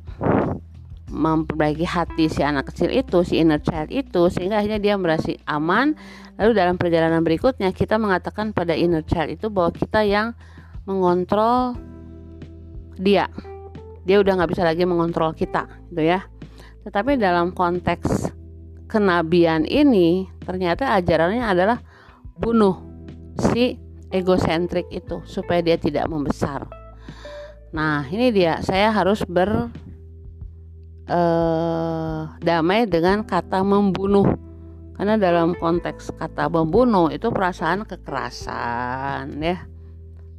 memperbaiki 1.11 1.83
hati 1.83 2.31
si 2.31 2.39
anak 2.39 2.71
kecil 2.71 2.87
itu, 2.87 3.19
si 3.27 3.43
inner 3.43 3.59
child 3.59 3.91
itu 3.91 4.31
sehingga 4.31 4.63
akhirnya 4.63 4.79
dia 4.79 4.95
merasa 4.95 5.35
aman. 5.43 5.93
Lalu 6.39 6.51
dalam 6.55 6.79
perjalanan 6.79 7.21
berikutnya 7.21 7.75
kita 7.75 7.99
mengatakan 7.99 8.55
pada 8.55 8.73
inner 8.73 9.03
child 9.03 9.35
itu 9.35 9.51
bahwa 9.51 9.75
kita 9.75 10.07
yang 10.07 10.33
mengontrol 10.87 11.75
dia. 12.95 13.27
Dia 14.07 14.17
udah 14.23 14.39
nggak 14.39 14.51
bisa 14.55 14.63
lagi 14.65 14.87
mengontrol 14.87 15.35
kita 15.35 15.67
gitu 15.91 16.01
ya. 16.01 16.25
Tetapi 16.87 17.19
dalam 17.19 17.53
konteks 17.53 18.33
kenabian 18.89 19.67
ini 19.67 20.25
ternyata 20.41 20.93
ajarannya 20.97 21.43
adalah 21.45 21.77
bunuh 22.37 22.77
si 23.51 23.77
egosentrik 24.11 24.89
itu 24.91 25.23
supaya 25.23 25.63
dia 25.63 25.77
tidak 25.77 26.09
membesar 26.09 26.67
nah 27.71 28.03
ini 28.11 28.35
dia 28.35 28.59
saya 28.59 28.91
harus 28.91 29.23
ber 29.23 29.71
eh, 31.07 32.21
damai 32.43 32.89
dengan 32.89 33.23
kata 33.23 33.63
membunuh 33.63 34.27
karena 34.99 35.15
dalam 35.17 35.55
konteks 35.55 36.13
kata 36.19 36.51
membunuh 36.51 37.07
itu 37.09 37.31
perasaan 37.31 37.87
kekerasan 37.87 39.39
ya 39.39 39.71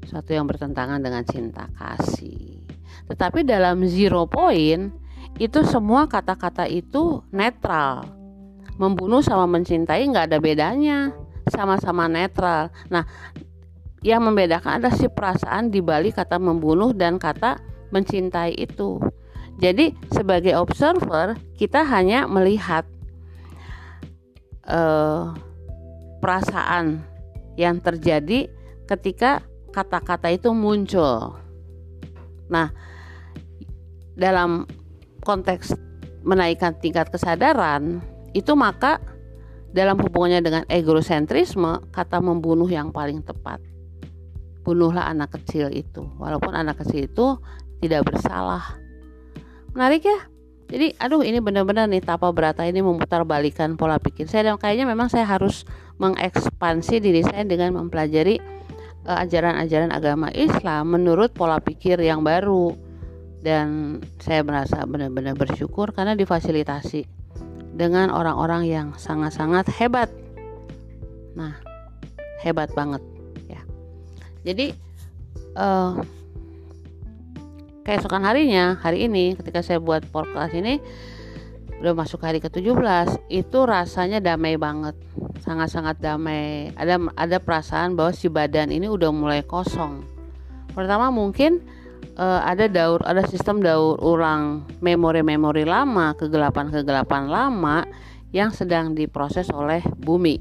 suatu 0.07 0.35
yang 0.35 0.47
bertentangan 0.47 1.01
dengan 1.01 1.23
cinta 1.27 1.71
kasih. 1.79 2.63
Tetapi 3.09 3.47
dalam 3.47 3.83
zero 3.87 4.27
point 4.27 4.93
itu 5.39 5.65
semua 5.65 6.07
kata-kata 6.07 6.69
itu 6.69 7.23
netral. 7.33 8.07
Membunuh 8.83 9.23
sama 9.23 9.47
mencintai 9.47 10.03
nggak 10.11 10.27
ada 10.27 10.43
bedanya, 10.43 11.15
sama-sama 11.47 12.11
netral. 12.11 12.75
Nah, 12.91 13.07
yang 14.03 14.27
membedakan 14.27 14.83
adalah 14.83 14.99
si 14.99 15.07
perasaan 15.07 15.71
di 15.71 15.79
balik 15.79 16.19
kata 16.19 16.43
membunuh 16.43 16.91
dan 16.91 17.23
kata 17.23 17.63
mencintai 17.95 18.59
itu. 18.59 18.99
Jadi 19.63 19.95
sebagai 20.11 20.59
observer 20.59 21.39
kita 21.55 21.87
hanya 21.87 22.27
melihat 22.27 22.83
uh, 24.67 25.31
perasaan 26.19 27.07
yang 27.55 27.79
terjadi 27.79 28.51
ketika 28.91 29.45
kata-kata 29.71 30.35
itu 30.35 30.51
muncul. 30.51 31.39
Nah, 32.51 32.75
dalam 34.19 34.67
konteks 35.23 35.73
menaikkan 36.27 36.75
tingkat 36.83 37.13
kesadaran, 37.13 38.03
itu 38.33 38.53
maka 38.57 39.01
dalam 39.73 39.97
hubungannya 39.97 40.45
dengan 40.45 40.63
egosentrisme, 40.69 41.89
kata 41.93 42.21
membunuh 42.21 42.69
yang 42.69 42.93
paling 42.93 43.25
tepat. 43.25 43.61
Bunuhlah 44.63 45.09
anak 45.09 45.41
kecil 45.41 45.73
itu, 45.73 46.05
walaupun 46.21 46.53
anak 46.53 46.85
kecil 46.85 47.09
itu 47.09 47.27
tidak 47.81 48.13
bersalah. 48.13 48.77
Menarik 49.73 50.05
ya? 50.05 50.19
Jadi, 50.73 50.97
aduh 50.97 51.21
ini 51.21 51.41
benar-benar 51.41 51.85
nih 51.89 52.01
tapa 52.01 52.33
berata 52.33 52.65
ini 52.65 52.81
memutar 52.81 53.29
balikan 53.29 53.77
pola 53.77 54.01
pikir 54.01 54.25
saya 54.25 54.53
dan 54.53 54.57
kayaknya 54.57 54.89
memang 54.89 55.13
saya 55.13 55.29
harus 55.29 55.69
mengekspansi 56.01 56.97
diri 56.97 57.21
saya 57.21 57.45
dengan 57.45 57.77
mempelajari 57.77 58.41
Eh, 59.03 59.19
ajaran-ajaran 59.27 59.91
agama 59.91 60.31
Islam 60.31 60.95
menurut 60.95 61.35
pola 61.35 61.59
pikir 61.59 61.99
yang 61.99 62.23
baru 62.23 62.71
dan 63.43 63.99
saya 64.23 64.47
merasa 64.47 64.87
benar-benar 64.87 65.35
bersyukur 65.35 65.91
karena 65.91 66.15
difasilitasi 66.15 67.22
dengan 67.73 68.13
orang-orang 68.13 68.69
yang 68.69 68.89
sangat-sangat 68.95 69.69
hebat. 69.81 70.09
Nah, 71.33 71.57
hebat 72.45 72.69
banget 72.77 73.01
ya. 73.49 73.61
Jadi 74.45 74.77
uh, 75.57 75.97
keesokan 77.83 78.23
harinya, 78.29 78.77
hari 78.79 79.09
ini 79.09 79.35
ketika 79.35 79.65
saya 79.65 79.81
buat 79.81 80.05
podcast 80.13 80.53
ini 80.53 80.79
udah 81.83 81.99
masuk 81.99 82.23
hari 82.23 82.39
ke-17 82.39 83.27
itu 83.27 83.59
rasanya 83.67 84.23
damai 84.23 84.55
banget 84.55 84.95
sangat-sangat 85.43 85.99
damai 85.99 86.71
ada 86.79 86.95
ada 87.19 87.43
perasaan 87.43 87.99
bahwa 87.99 88.15
si 88.15 88.31
badan 88.31 88.71
ini 88.71 88.87
udah 88.87 89.11
mulai 89.11 89.43
kosong 89.43 90.07
pertama 90.79 91.11
mungkin 91.11 91.59
uh, 92.17 92.41
ada 92.45 92.69
daur 92.69 93.01
ada 93.05 93.25
sistem 93.29 93.61
daur 93.61 94.01
ulang 94.01 94.67
memori-memori 94.85 95.65
lama 95.65 96.13
kegelapan-kegelapan 96.17 97.29
lama 97.29 97.87
yang 98.33 98.49
sedang 98.49 98.97
diproses 98.97 99.53
oleh 99.53 99.85
bumi. 100.01 100.41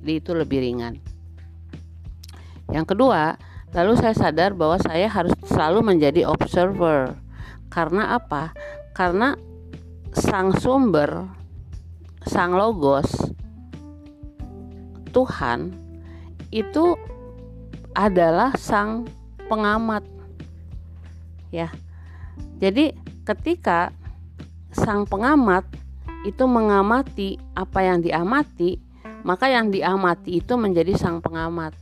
Jadi 0.00 0.12
itu 0.22 0.32
lebih 0.32 0.58
ringan. 0.62 0.96
Yang 2.72 2.96
kedua 2.96 3.36
lalu 3.76 3.92
saya 4.00 4.16
sadar 4.16 4.56
bahwa 4.56 4.80
saya 4.80 5.06
harus 5.10 5.34
selalu 5.44 5.84
menjadi 5.84 6.24
observer. 6.24 7.12
Karena 7.68 8.16
apa? 8.16 8.56
Karena 8.96 9.36
sang 10.16 10.56
sumber, 10.56 11.28
sang 12.24 12.56
logos, 12.56 13.10
Tuhan 15.12 15.76
itu 16.48 16.96
adalah 17.92 18.56
sang 18.56 19.04
pengamat. 19.48 20.15
Ya. 21.56 21.72
Jadi 22.60 22.92
ketika 23.24 23.96
sang 24.76 25.08
pengamat 25.08 25.64
itu 26.28 26.44
mengamati 26.44 27.40
apa 27.56 27.80
yang 27.80 28.04
diamati, 28.04 28.76
maka 29.24 29.48
yang 29.48 29.72
diamati 29.72 30.44
itu 30.44 30.52
menjadi 30.60 30.92
sang 30.98 31.24
pengamat. 31.24 31.72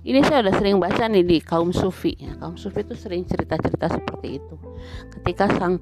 Ini 0.00 0.24
saya 0.24 0.40
sudah 0.42 0.54
sering 0.56 0.80
baca 0.80 1.06
nih 1.06 1.22
di 1.22 1.38
kaum 1.44 1.70
sufi. 1.76 2.16
Ya, 2.16 2.32
kaum 2.40 2.56
sufi 2.56 2.80
itu 2.82 2.96
sering 2.96 3.28
cerita-cerita 3.28 4.00
seperti 4.00 4.40
itu. 4.40 4.56
Ketika 5.12 5.46
sang 5.60 5.76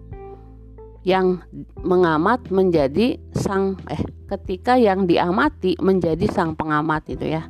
yang 1.06 1.40
mengamat 1.80 2.50
menjadi 2.50 3.16
sang 3.30 3.78
eh 3.86 4.02
ketika 4.28 4.74
yang 4.74 5.06
diamati 5.06 5.78
menjadi 5.78 6.26
sang 6.28 6.58
pengamat 6.58 7.06
itu 7.14 7.30
ya. 7.30 7.46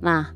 Nah, 0.00 0.32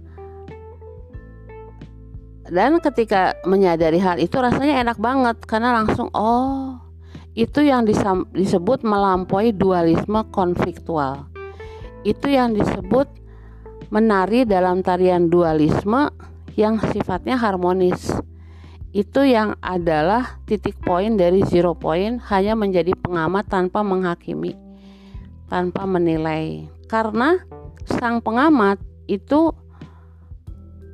dan 2.48 2.76
ketika 2.80 3.38
menyadari 3.48 3.96
hal 3.96 4.20
itu 4.20 4.36
rasanya 4.36 4.84
enak 4.84 4.98
banget 5.00 5.36
karena 5.48 5.80
langsung 5.80 6.12
oh 6.12 6.84
itu 7.34 7.66
yang 7.66 7.82
disebut 8.30 8.86
melampaui 8.86 9.50
dualisme 9.50 10.22
konfliktual. 10.30 11.26
Itu 12.06 12.30
yang 12.30 12.54
disebut 12.54 13.10
menari 13.90 14.46
dalam 14.46 14.86
tarian 14.86 15.26
dualisme 15.26 16.14
yang 16.54 16.78
sifatnya 16.94 17.34
harmonis. 17.34 18.14
Itu 18.94 19.26
yang 19.26 19.58
adalah 19.58 20.38
titik 20.46 20.78
poin 20.78 21.18
dari 21.18 21.42
zero 21.42 21.74
point 21.74 22.22
hanya 22.30 22.54
menjadi 22.54 22.94
pengamat 22.94 23.50
tanpa 23.50 23.82
menghakimi, 23.82 24.54
tanpa 25.50 25.82
menilai. 25.90 26.70
Karena 26.86 27.34
sang 27.90 28.22
pengamat 28.22 28.78
itu 29.10 29.50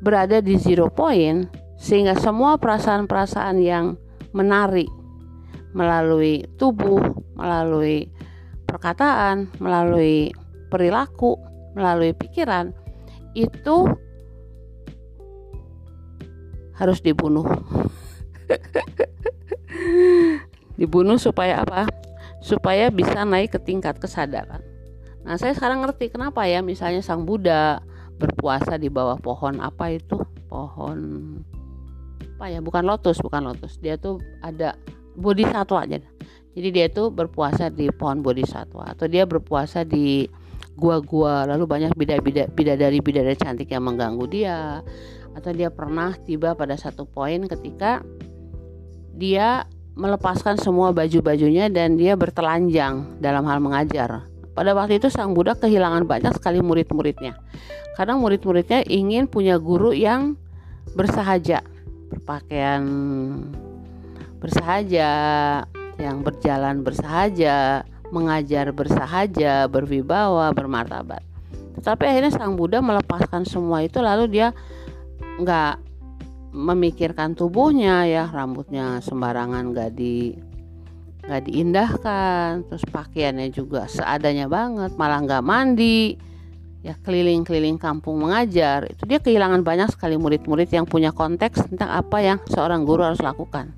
berada 0.00 0.40
di 0.40 0.56
zero 0.56 0.88
point 0.88 1.48
sehingga 1.80 2.16
semua 2.16 2.60
perasaan-perasaan 2.60 3.56
yang 3.60 3.96
menarik 4.36 4.88
melalui 5.72 6.44
tubuh, 6.58 7.00
melalui 7.38 8.10
perkataan, 8.66 9.48
melalui 9.62 10.34
perilaku, 10.68 11.38
melalui 11.74 12.14
pikiran 12.14 12.74
itu 13.34 13.86
harus 16.74 16.98
dibunuh. 17.04 17.46
dibunuh 20.80 21.20
supaya 21.20 21.62
apa? 21.62 21.86
Supaya 22.40 22.88
bisa 22.88 23.22
naik 23.22 23.54
ke 23.54 23.58
tingkat 23.60 24.00
kesadaran. 24.00 24.64
Nah, 25.20 25.36
saya 25.36 25.52
sekarang 25.52 25.84
ngerti 25.84 26.08
kenapa 26.08 26.48
ya 26.48 26.64
misalnya 26.64 27.04
Sang 27.04 27.28
Buddha 27.28 27.84
berpuasa 28.20 28.76
di 28.76 28.92
bawah 28.92 29.16
pohon 29.16 29.56
apa 29.64 29.96
itu? 29.96 30.20
Pohon 30.52 30.98
apa 32.36 32.52
ya? 32.52 32.60
Bukan 32.60 32.84
lotus, 32.84 33.16
bukan 33.24 33.48
lotus. 33.48 33.80
Dia 33.80 33.96
tuh 33.96 34.20
ada 34.44 34.76
bodhisatwa 35.16 35.88
aja. 35.88 36.04
Jadi 36.52 36.68
dia 36.68 36.86
tuh 36.92 37.08
berpuasa 37.08 37.72
di 37.72 37.88
pohon 37.88 38.20
bodhisatwa 38.20 38.92
atau 38.92 39.08
dia 39.08 39.24
berpuasa 39.24 39.86
di 39.86 40.28
gua-gua 40.76 41.46
lalu 41.48 41.64
banyak 41.68 41.92
bidadari 42.52 42.98
bidadari 43.00 43.36
cantik 43.36 43.68
yang 43.70 43.84
mengganggu 43.84 44.24
dia 44.26 44.80
atau 45.36 45.50
dia 45.54 45.70
pernah 45.70 46.16
tiba 46.26 46.58
pada 46.58 46.74
satu 46.74 47.06
poin 47.06 47.46
ketika 47.46 48.02
dia 49.14 49.68
melepaskan 49.94 50.56
semua 50.56 50.96
baju-bajunya 50.96 51.68
dan 51.68 52.00
dia 52.00 52.16
bertelanjang 52.16 53.20
dalam 53.20 53.44
hal 53.44 53.60
mengajar. 53.60 54.29
Pada 54.60 54.76
waktu 54.76 55.00
itu 55.00 55.08
sang 55.08 55.32
Buddha 55.32 55.56
kehilangan 55.56 56.04
banyak 56.04 56.36
sekali 56.36 56.60
murid-muridnya. 56.60 57.32
Karena 57.96 58.20
murid-muridnya 58.20 58.84
ingin 58.84 59.24
punya 59.24 59.56
guru 59.56 59.96
yang 59.96 60.36
bersahaja, 60.92 61.64
berpakaian 62.12 62.84
bersahaja, 64.36 65.08
yang 65.96 66.20
berjalan 66.20 66.84
bersahaja, 66.84 67.88
mengajar 68.12 68.68
bersahaja, 68.76 69.64
berwibawa, 69.64 70.52
bermartabat. 70.52 71.24
Tetapi 71.80 72.04
akhirnya 72.04 72.36
sang 72.36 72.60
Buddha 72.60 72.84
melepaskan 72.84 73.48
semua 73.48 73.80
itu 73.80 74.04
lalu 74.04 74.28
dia 74.28 74.52
nggak 75.40 75.80
memikirkan 76.52 77.32
tubuhnya 77.32 78.04
ya 78.04 78.28
rambutnya 78.28 79.00
sembarangan 79.00 79.72
nggak 79.72 79.90
di 79.96 80.36
nggak 81.24 81.42
diindahkan 81.46 82.66
terus 82.66 82.84
pakaiannya 82.88 83.52
juga 83.52 83.86
seadanya 83.86 84.50
banget 84.50 84.96
malah 84.96 85.20
nggak 85.22 85.44
mandi. 85.44 86.16
Ya 86.80 86.96
keliling-keliling 86.96 87.76
kampung 87.76 88.24
mengajar 88.24 88.88
itu 88.88 89.04
dia 89.04 89.20
kehilangan 89.20 89.60
banyak 89.60 89.92
sekali 89.92 90.16
murid-murid 90.16 90.72
yang 90.72 90.88
punya 90.88 91.12
konteks 91.12 91.68
tentang 91.68 91.92
apa 91.92 92.24
yang 92.24 92.38
seorang 92.48 92.88
guru 92.88 93.04
harus 93.04 93.20
lakukan. 93.20 93.76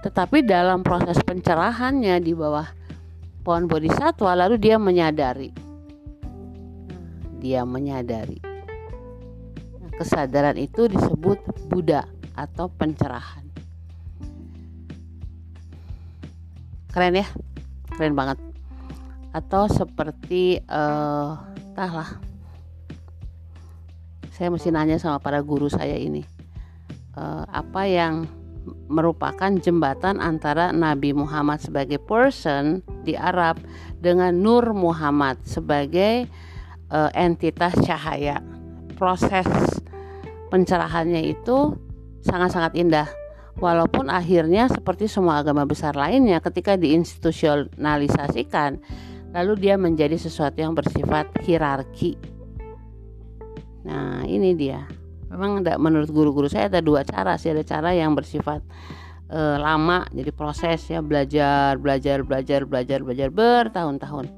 Tetapi 0.00 0.40
dalam 0.42 0.80
proses 0.80 1.20
pencerahannya 1.20 2.16
di 2.24 2.32
bawah 2.32 2.64
pohon 3.44 3.68
bodhisatwa 3.68 4.32
lalu 4.32 4.56
dia 4.56 4.80
menyadari. 4.80 5.52
Dia 7.36 7.68
menyadari. 7.68 8.40
Kesadaran 9.96 10.56
itu 10.60 10.88
disebut 10.88 11.40
Buddha 11.68 12.04
atau 12.36 12.68
pencerahan 12.68 13.45
keren 16.96 17.20
ya 17.20 17.28
keren 17.92 18.16
banget 18.16 18.40
atau 19.36 19.68
seperti 19.68 20.64
uh, 20.64 21.36
lah 21.76 22.10
saya 24.32 24.48
mesti 24.48 24.72
nanya 24.72 24.96
sama 24.96 25.20
para 25.20 25.44
guru 25.44 25.68
saya 25.68 26.00
ini 26.00 26.24
uh, 27.20 27.44
apa 27.52 27.84
yang 27.84 28.24
merupakan 28.88 29.52
jembatan 29.60 30.18
antara 30.24 30.72
Nabi 30.72 31.12
Muhammad 31.12 31.60
sebagai 31.60 32.00
person 32.00 32.80
di 33.04 33.12
Arab 33.14 33.60
dengan 34.00 34.34
Nur 34.40 34.74
Muhammad 34.74 35.38
sebagai 35.46 36.26
uh, 36.90 37.10
entitas 37.14 37.78
cahaya. 37.86 38.42
Proses 38.98 39.46
pencerahannya 40.50 41.30
itu 41.30 41.78
sangat-sangat 42.26 42.74
indah. 42.74 43.08
Walaupun 43.56 44.12
akhirnya 44.12 44.68
seperti 44.68 45.08
semua 45.08 45.40
agama 45.40 45.64
besar 45.64 45.96
lainnya 45.96 46.44
ketika 46.44 46.76
diinstitusionalisasikan 46.76 48.76
lalu 49.32 49.52
dia 49.56 49.80
menjadi 49.80 50.20
sesuatu 50.20 50.60
yang 50.60 50.76
bersifat 50.76 51.32
hierarki. 51.40 52.20
Nah, 53.88 54.28
ini 54.28 54.52
dia. 54.52 54.84
Memang 55.32 55.64
ada 55.64 55.80
menurut 55.80 56.12
guru-guru 56.12 56.52
saya 56.52 56.68
ada 56.68 56.84
dua 56.84 57.00
cara 57.04 57.40
sih. 57.40 57.52
Ada 57.52 57.64
cara 57.64 57.96
yang 57.96 58.12
bersifat 58.12 58.60
e, 59.32 59.40
lama 59.56 60.04
jadi 60.12 60.32
proses 60.36 60.84
ya 60.88 61.00
belajar 61.00 61.80
belajar 61.80 62.28
belajar 62.28 62.68
belajar 62.68 63.00
belajar 63.00 63.28
bertahun-tahun. 63.32 64.28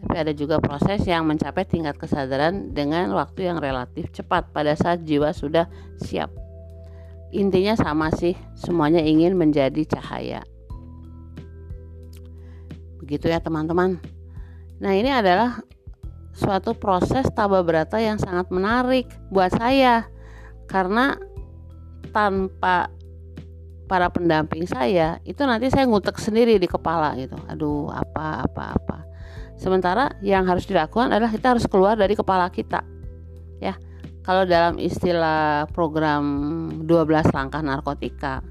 Tapi 0.00 0.16
ada 0.16 0.32
juga 0.32 0.62
proses 0.62 1.04
yang 1.04 1.28
mencapai 1.28 1.66
tingkat 1.66 1.98
kesadaran 1.98 2.72
dengan 2.72 3.12
waktu 3.12 3.50
yang 3.50 3.58
relatif 3.58 4.14
cepat 4.14 4.48
pada 4.54 4.72
saat 4.72 5.04
jiwa 5.04 5.34
sudah 5.34 5.68
siap 6.00 6.49
intinya 7.30 7.78
sama 7.78 8.10
sih 8.14 8.34
semuanya 8.58 9.02
ingin 9.02 9.38
menjadi 9.38 9.86
cahaya. 9.86 10.42
Begitu 12.98 13.30
ya 13.30 13.38
teman-teman. 13.42 13.98
Nah 14.82 14.92
ini 14.94 15.10
adalah 15.10 15.62
suatu 16.34 16.74
proses 16.74 17.26
taba 17.34 17.62
berata 17.62 17.98
yang 17.98 18.18
sangat 18.18 18.50
menarik 18.50 19.06
buat 19.30 19.50
saya. 19.54 20.06
Karena 20.70 21.18
tanpa 22.14 22.90
para 23.90 24.06
pendamping 24.06 24.70
saya 24.70 25.18
itu 25.26 25.42
nanti 25.42 25.66
saya 25.66 25.82
ngutek 25.90 26.18
sendiri 26.18 26.58
di 26.58 26.70
kepala 26.70 27.18
gitu. 27.18 27.34
Aduh 27.50 27.90
apa 27.90 28.46
apa 28.46 28.78
apa. 28.78 28.98
Sementara 29.58 30.14
yang 30.24 30.46
harus 30.46 30.64
dilakukan 30.64 31.10
adalah 31.12 31.28
kita 31.28 31.52
harus 31.52 31.66
keluar 31.66 31.98
dari 31.98 32.14
kepala 32.16 32.48
kita 32.48 32.80
ya 33.60 33.76
kalau 34.30 34.46
dalam 34.46 34.78
istilah 34.78 35.66
program 35.74 36.22
12 36.86 37.34
langkah 37.34 37.66
narkotika 37.66 38.46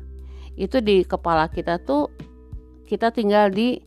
itu 0.60 0.84
di 0.84 1.08
kepala 1.08 1.48
kita 1.48 1.80
tuh 1.80 2.12
kita 2.84 3.16
tinggal 3.16 3.48
di 3.48 3.80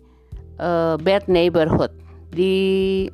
uh, 0.56 0.96
bad 0.96 1.28
neighborhood 1.28 1.92
di 2.32 3.12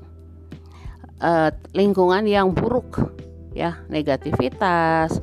uh, 1.19 1.51
lingkungan 1.75 2.23
yang 2.31 2.55
buruk 2.55 3.03
ya. 3.51 3.83
Negativitas 3.91 5.19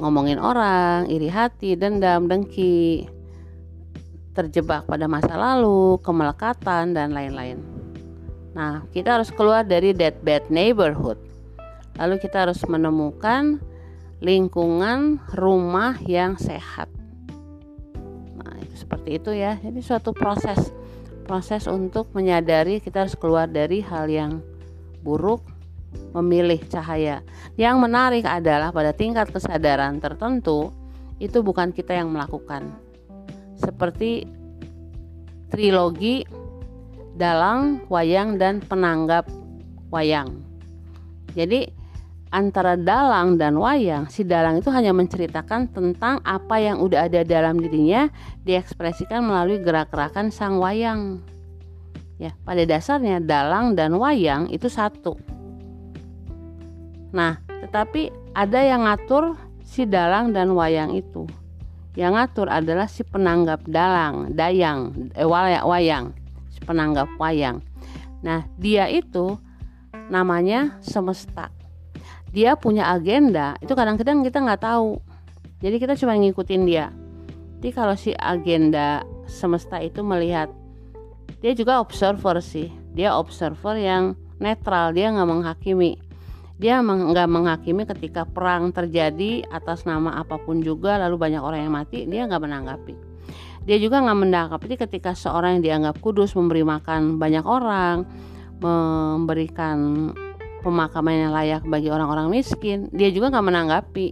ngomongin 0.00 0.40
orang 0.40 1.12
iri 1.12 1.28
hati 1.28 1.76
dendam 1.76 2.24
dengki 2.24 3.04
terjebak 4.32 4.88
pada 4.88 5.04
masa 5.04 5.36
lalu 5.36 6.00
kemelekatan 6.00 6.96
dan 6.96 7.12
lain-lain. 7.12 7.60
Nah 8.56 8.88
kita 8.96 9.20
harus 9.20 9.28
keluar 9.28 9.60
dari 9.60 9.92
that 9.92 10.24
bad 10.24 10.48
neighborhood 10.48 11.27
lalu 11.98 12.22
kita 12.22 12.46
harus 12.46 12.62
menemukan 12.64 13.58
lingkungan 14.22 15.22
rumah 15.34 15.98
yang 16.06 16.38
sehat. 16.38 16.86
Nah 18.38 18.54
itu 18.62 18.74
seperti 18.78 19.18
itu 19.18 19.30
ya. 19.34 19.58
Ini 19.58 19.82
suatu 19.82 20.14
proses 20.14 20.70
proses 21.28 21.68
untuk 21.68 22.08
menyadari 22.16 22.80
kita 22.80 23.04
harus 23.04 23.18
keluar 23.18 23.44
dari 23.50 23.84
hal 23.84 24.08
yang 24.08 24.40
buruk 25.04 25.44
memilih 26.16 26.62
cahaya. 26.72 27.20
Yang 27.60 27.76
menarik 27.84 28.24
adalah 28.24 28.72
pada 28.72 28.96
tingkat 28.96 29.28
kesadaran 29.28 30.00
tertentu 30.00 30.72
itu 31.20 31.44
bukan 31.44 31.74
kita 31.74 31.98
yang 31.98 32.08
melakukan. 32.14 32.72
Seperti 33.58 34.24
trilogi 35.50 36.22
dalang 37.18 37.82
wayang 37.90 38.38
dan 38.38 38.62
penanggap 38.62 39.26
wayang. 39.90 40.44
Jadi 41.34 41.68
antara 42.28 42.76
dalang 42.76 43.40
dan 43.40 43.56
wayang, 43.56 44.08
si 44.12 44.24
dalang 44.24 44.60
itu 44.60 44.68
hanya 44.68 44.92
menceritakan 44.92 45.72
tentang 45.72 46.20
apa 46.24 46.60
yang 46.60 46.80
udah 46.80 47.08
ada 47.08 47.24
dalam 47.24 47.60
dirinya 47.60 48.12
diekspresikan 48.44 49.24
melalui 49.24 49.60
gerak-gerakan 49.60 50.28
sang 50.28 50.60
wayang. 50.60 51.24
Ya, 52.18 52.34
pada 52.42 52.66
dasarnya 52.66 53.22
dalang 53.22 53.78
dan 53.78 53.94
wayang 53.96 54.50
itu 54.50 54.66
satu. 54.66 55.16
Nah, 57.14 57.40
tetapi 57.64 58.10
ada 58.36 58.60
yang 58.60 58.84
ngatur 58.84 59.38
si 59.64 59.88
dalang 59.88 60.34
dan 60.34 60.52
wayang 60.52 60.92
itu. 60.98 61.24
Yang 61.96 62.12
ngatur 62.14 62.48
adalah 62.52 62.86
si 62.86 63.02
penanggap 63.02 63.64
dalang, 63.66 64.34
dayang, 64.34 65.10
eh, 65.16 65.26
wayang, 65.26 66.14
si 66.52 66.60
penanggap 66.62 67.08
wayang. 67.16 67.64
Nah, 68.22 68.44
dia 68.58 68.90
itu 68.90 69.38
namanya 70.10 70.78
semesta 70.82 71.57
dia 72.32 72.54
punya 72.54 72.92
agenda 72.92 73.56
itu 73.64 73.72
kadang-kadang 73.72 74.20
kita 74.20 74.44
nggak 74.44 74.62
tahu. 74.62 75.00
Jadi 75.58 75.76
kita 75.82 75.98
cuma 75.98 76.14
ngikutin 76.14 76.62
dia. 76.68 76.92
Jadi 77.58 77.70
kalau 77.74 77.94
si 77.98 78.14
agenda 78.14 79.02
semesta 79.26 79.82
itu 79.82 80.06
melihat 80.06 80.46
dia 81.42 81.52
juga 81.54 81.82
observer 81.82 82.38
sih. 82.38 82.70
Dia 82.94 83.14
observer 83.18 83.78
yang 83.78 84.14
netral 84.38 84.94
dia 84.94 85.10
nggak 85.10 85.28
menghakimi. 85.28 85.98
Dia 86.58 86.82
nggak 86.82 87.30
menghakimi 87.30 87.86
ketika 87.86 88.26
perang 88.26 88.70
terjadi 88.74 89.46
atas 89.50 89.86
nama 89.86 90.22
apa 90.22 90.38
pun 90.38 90.62
juga 90.62 90.98
lalu 90.98 91.18
banyak 91.18 91.42
orang 91.42 91.60
yang 91.66 91.74
mati 91.74 92.06
dia 92.06 92.26
nggak 92.26 92.42
menanggapi. 92.42 92.94
Dia 93.66 93.76
juga 93.82 94.00
nggak 94.02 94.18
menanggapi 94.22 94.74
ketika 94.78 95.14
seorang 95.14 95.58
yang 95.58 95.62
dianggap 95.82 95.98
kudus 95.98 96.34
memberi 96.38 96.62
makan 96.62 97.18
banyak 97.18 97.42
orang 97.46 98.06
memberikan 98.58 100.10
pemakaman 100.62 101.28
yang 101.28 101.32
layak 101.34 101.62
bagi 101.66 101.88
orang-orang 101.88 102.30
miskin 102.32 102.90
dia 102.90 103.08
juga 103.14 103.30
nggak 103.32 103.46
menanggapi. 103.46 104.08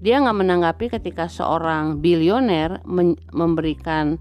Dia 0.00 0.16
nggak 0.24 0.38
menanggapi 0.40 0.86
ketika 0.96 1.28
seorang 1.28 2.00
bilioner 2.00 2.80
memberikan 3.32 4.16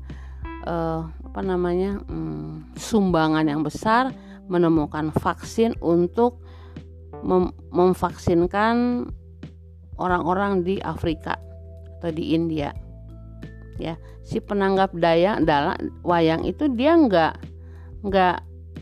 uh, 0.68 1.08
apa 1.08 1.42
namanya 1.46 2.04
um, 2.12 2.68
sumbangan 2.76 3.48
yang 3.48 3.64
besar 3.64 4.12
menemukan 4.52 5.14
vaksin 5.16 5.78
untuk 5.80 6.44
mem 7.24 7.56
memvaksinkan 7.72 9.08
orang-orang 9.96 10.68
di 10.68 10.84
Afrika 10.84 11.40
atau 12.00 12.12
di 12.12 12.36
India. 12.36 12.76
Ya 13.80 13.96
si 14.28 14.44
penanggap 14.44 14.92
daya 15.00 15.40
dalam 15.40 15.80
wayang 16.04 16.44
itu 16.44 16.68
dia 16.76 16.94
nggak 17.00 17.34
nggak 18.04 18.38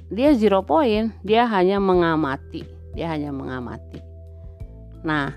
dia 0.08 0.32
zero 0.36 0.63
point 0.63 1.12
dia 1.24 1.48
hanya 1.48 1.78
mengamati. 1.82 2.63
Dia 2.96 3.13
hanya 3.13 3.30
mengamati. 3.36 4.00
Nah 5.04 5.34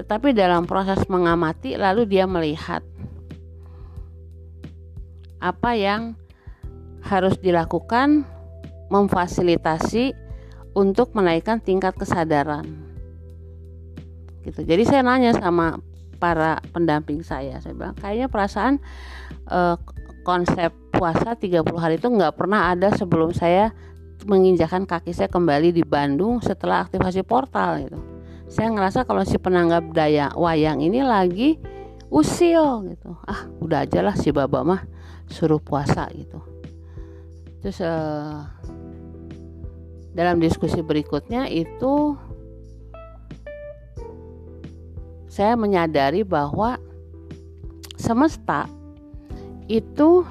tetapi 0.00 0.32
dalam 0.32 0.64
proses 0.64 1.04
mengamati 1.12 1.76
lalu 1.76 2.08
dia 2.08 2.24
melihat 2.24 2.80
apa 5.40 5.72
yang 5.72 6.14
harus 7.00 7.36
dilakukan 7.40 8.28
memfasilitasi 8.92 10.12
untuk 10.76 11.16
menaikkan 11.16 11.58
tingkat 11.58 11.96
kesadaran. 11.96 12.66
Gitu. 14.44 14.64
Jadi 14.64 14.82
saya 14.86 15.02
nanya 15.02 15.32
sama 15.36 15.80
para 16.20 16.60
pendamping 16.70 17.24
saya. 17.24 17.58
Saya 17.64 17.72
bilang 17.74 17.96
kayaknya 17.96 18.28
perasaan 18.28 18.78
eh, 19.48 19.76
konsep 20.22 20.70
puasa 20.92 21.32
30 21.34 21.64
hari 21.80 21.96
itu 21.96 22.08
nggak 22.12 22.36
pernah 22.36 22.70
ada 22.76 22.92
sebelum 22.92 23.32
saya 23.32 23.72
menginjakan 24.26 24.84
kaki 24.84 25.14
saya 25.14 25.30
kembali 25.30 25.72
di 25.72 25.84
Bandung 25.86 26.40
setelah 26.44 26.84
aktivasi 26.84 27.24
portal 27.24 27.84
gitu. 27.84 27.98
Saya 28.50 28.68
ngerasa 28.74 29.06
kalau 29.06 29.22
si 29.22 29.38
penanggap 29.38 29.94
daya 29.94 30.34
wayang 30.34 30.82
ini 30.82 31.00
lagi 31.06 31.56
usil 32.10 32.90
gitu. 32.90 33.14
Ah, 33.24 33.46
udah 33.62 33.86
aja 33.86 34.02
lah 34.02 34.18
si 34.18 34.34
Baba 34.34 34.66
mah 34.66 34.82
suruh 35.30 35.62
puasa 35.62 36.10
gitu. 36.10 36.42
Terus 37.62 37.78
uh, 37.84 38.42
dalam 40.10 40.42
diskusi 40.42 40.82
berikutnya 40.82 41.46
itu 41.46 42.18
saya 45.30 45.54
menyadari 45.54 46.26
bahwa 46.26 46.74
semesta 47.94 48.66
itu 49.70 50.26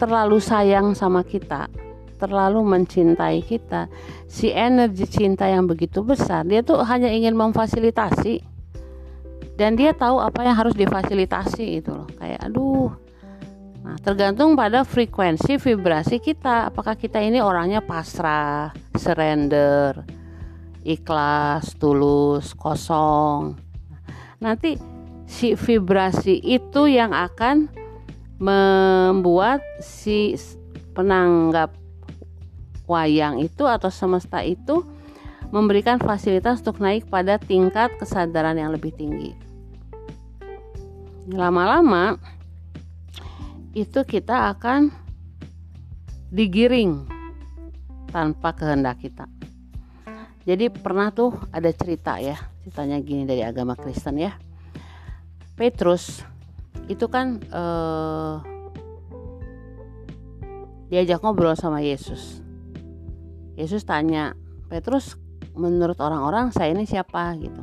terlalu 0.00 0.40
sayang 0.40 0.96
sama 0.96 1.20
kita 1.20 1.68
terlalu 2.18 2.66
mencintai 2.66 3.46
kita. 3.46 3.86
Si 4.26 4.50
energi 4.50 5.06
cinta 5.06 5.46
yang 5.46 5.70
begitu 5.70 6.02
besar 6.02 6.42
dia 6.42 6.66
tuh 6.66 6.82
hanya 6.82 7.08
ingin 7.08 7.38
memfasilitasi. 7.38 8.42
Dan 9.58 9.74
dia 9.74 9.94
tahu 9.94 10.18
apa 10.22 10.42
yang 10.42 10.54
harus 10.58 10.74
difasilitasi 10.74 11.82
itu 11.82 11.90
loh. 11.94 12.10
Kayak 12.18 12.50
aduh. 12.50 12.90
Nah 13.86 13.96
tergantung 14.02 14.58
pada 14.58 14.82
frekuensi 14.82 15.62
vibrasi 15.62 16.18
kita. 16.18 16.74
Apakah 16.74 16.98
kita 16.98 17.22
ini 17.22 17.38
orangnya 17.38 17.78
pasrah 17.78 18.74
surrender 18.98 20.18
ikhlas 20.88 21.76
tulus 21.76 22.56
kosong. 22.56 23.58
Nanti 24.40 24.78
si 25.28 25.52
vibrasi 25.52 26.40
itu 26.40 26.88
yang 26.88 27.12
akan 27.12 27.68
membuat 28.40 29.60
si 29.82 30.32
penanggap 30.96 31.74
wayang 32.88 33.44
itu 33.44 33.68
atau 33.68 33.92
semesta 33.92 34.40
itu 34.40 34.82
memberikan 35.52 36.00
fasilitas 36.00 36.60
untuk 36.64 36.80
naik 36.80 37.08
pada 37.08 37.36
tingkat 37.36 37.92
kesadaran 37.96 38.56
yang 38.56 38.72
lebih 38.72 38.92
tinggi. 38.96 39.32
Lama-lama 41.28 42.16
itu 43.76 44.00
kita 44.04 44.52
akan 44.56 44.88
digiring 46.32 47.04
tanpa 48.08 48.56
kehendak 48.56 49.00
kita. 49.00 49.28
Jadi 50.48 50.72
pernah 50.72 51.12
tuh 51.12 51.36
ada 51.52 51.68
cerita 51.76 52.16
ya, 52.16 52.40
ceritanya 52.64 52.96
gini 53.04 53.28
dari 53.28 53.44
agama 53.44 53.76
Kristen 53.76 54.16
ya. 54.16 54.32
Petrus 55.52 56.24
itu 56.88 57.04
kan 57.12 57.36
eh, 57.36 58.34
diajak 60.88 61.20
ngobrol 61.20 61.52
sama 61.52 61.84
Yesus 61.84 62.47
Yesus 63.58 63.82
tanya 63.82 64.38
Petrus 64.70 65.18
menurut 65.58 65.98
orang-orang 65.98 66.54
saya 66.54 66.70
ini 66.70 66.86
siapa? 66.86 67.34
Gitu. 67.34 67.58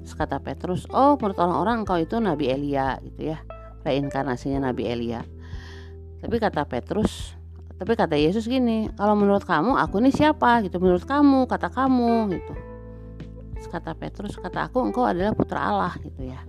Terus 0.00 0.14
kata 0.16 0.40
Petrus 0.40 0.88
oh 0.88 1.20
menurut 1.20 1.36
orang-orang 1.36 1.84
engkau 1.84 2.00
itu 2.00 2.16
Nabi 2.16 2.48
Elia. 2.48 2.96
Gitu 3.04 3.36
ya. 3.36 3.44
Reinkarnasinya 3.84 4.72
Nabi 4.72 4.88
Elia. 4.88 5.20
Tapi 6.24 6.40
kata 6.40 6.64
Petrus 6.64 7.36
tapi 7.76 7.92
kata 7.92 8.16
Yesus 8.16 8.48
gini 8.48 8.88
kalau 8.96 9.12
menurut 9.12 9.44
kamu 9.44 9.76
aku 9.76 10.00
ini 10.00 10.08
siapa? 10.08 10.64
Gitu. 10.64 10.80
Menurut 10.80 11.04
kamu 11.04 11.44
kata 11.44 11.68
kamu 11.68 12.32
gitu. 12.32 12.54
Terus 13.60 13.68
kata 13.68 13.92
Petrus 13.92 14.40
kata 14.40 14.72
aku 14.72 14.88
engkau 14.88 15.04
adalah 15.04 15.36
putra 15.36 15.60
Allah. 15.60 15.92
Gitu 16.00 16.32
ya. 16.32 16.40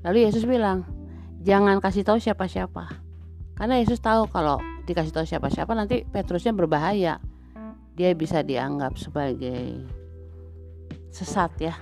Lalu 0.00 0.24
Yesus 0.24 0.48
bilang 0.48 0.88
jangan 1.44 1.76
kasih 1.76 2.08
tahu 2.08 2.16
siapa-siapa. 2.16 2.88
Karena 3.60 3.76
Yesus 3.76 4.00
tahu 4.00 4.24
kalau 4.32 4.56
dikasih 4.88 5.12
tahu 5.12 5.28
siapa-siapa 5.28 5.76
nanti 5.76 6.08
Petrusnya 6.08 6.56
berbahaya 6.56 7.20
dia 8.00 8.16
bisa 8.16 8.40
dianggap 8.40 8.96
sebagai 8.96 9.84
sesat 11.12 11.52
ya. 11.60 11.76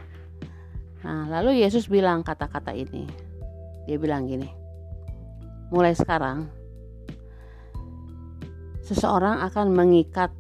Nah, 1.06 1.30
lalu 1.30 1.62
Yesus 1.62 1.86
bilang 1.86 2.26
kata-kata 2.26 2.74
ini. 2.74 3.06
Dia 3.86 4.02
bilang 4.02 4.26
gini. 4.26 4.50
Mulai 5.70 5.94
sekarang 5.94 6.50
seseorang 8.82 9.46
akan 9.46 9.70
mengikat 9.70 10.34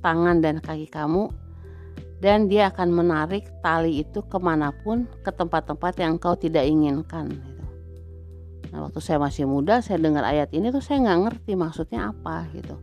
tangan 0.00 0.40
dan 0.40 0.64
kaki 0.64 0.88
kamu 0.88 1.28
dan 2.24 2.48
dia 2.48 2.72
akan 2.72 2.96
menarik 2.96 3.44
tali 3.60 4.00
itu 4.00 4.24
ke 4.24 4.40
mana 4.40 4.72
pun 4.72 5.04
ke 5.20 5.28
tempat-tempat 5.28 6.00
yang 6.00 6.16
kau 6.16 6.32
tidak 6.32 6.64
inginkan 6.64 7.28
gitu. 7.28 7.64
Nah 8.72 8.88
waktu 8.88 9.02
saya 9.02 9.20
masih 9.20 9.44
muda 9.44 9.82
saya 9.82 9.98
dengar 9.98 10.22
ayat 10.22 10.54
ini 10.54 10.70
tuh 10.70 10.80
saya 10.80 11.02
nggak 11.02 11.20
ngerti 11.26 11.52
maksudnya 11.58 12.14
apa 12.14 12.46
gitu 12.54 12.78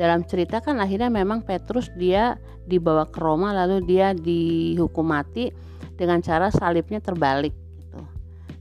dalam 0.00 0.24
cerita 0.24 0.64
kan 0.64 0.80
akhirnya 0.80 1.12
memang 1.12 1.44
Petrus 1.44 1.92
dia 2.00 2.40
dibawa 2.64 3.04
ke 3.04 3.18
Roma 3.20 3.52
lalu 3.52 3.84
dia 3.84 4.16
dihukum 4.16 5.04
mati 5.04 5.52
dengan 5.98 6.24
cara 6.24 6.48
salibnya 6.48 6.98
terbalik 6.98 7.52
gitu. 7.52 8.00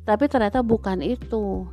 Tapi 0.03 0.25
ternyata 0.27 0.59
bukan 0.61 0.99
itu. 0.99 1.67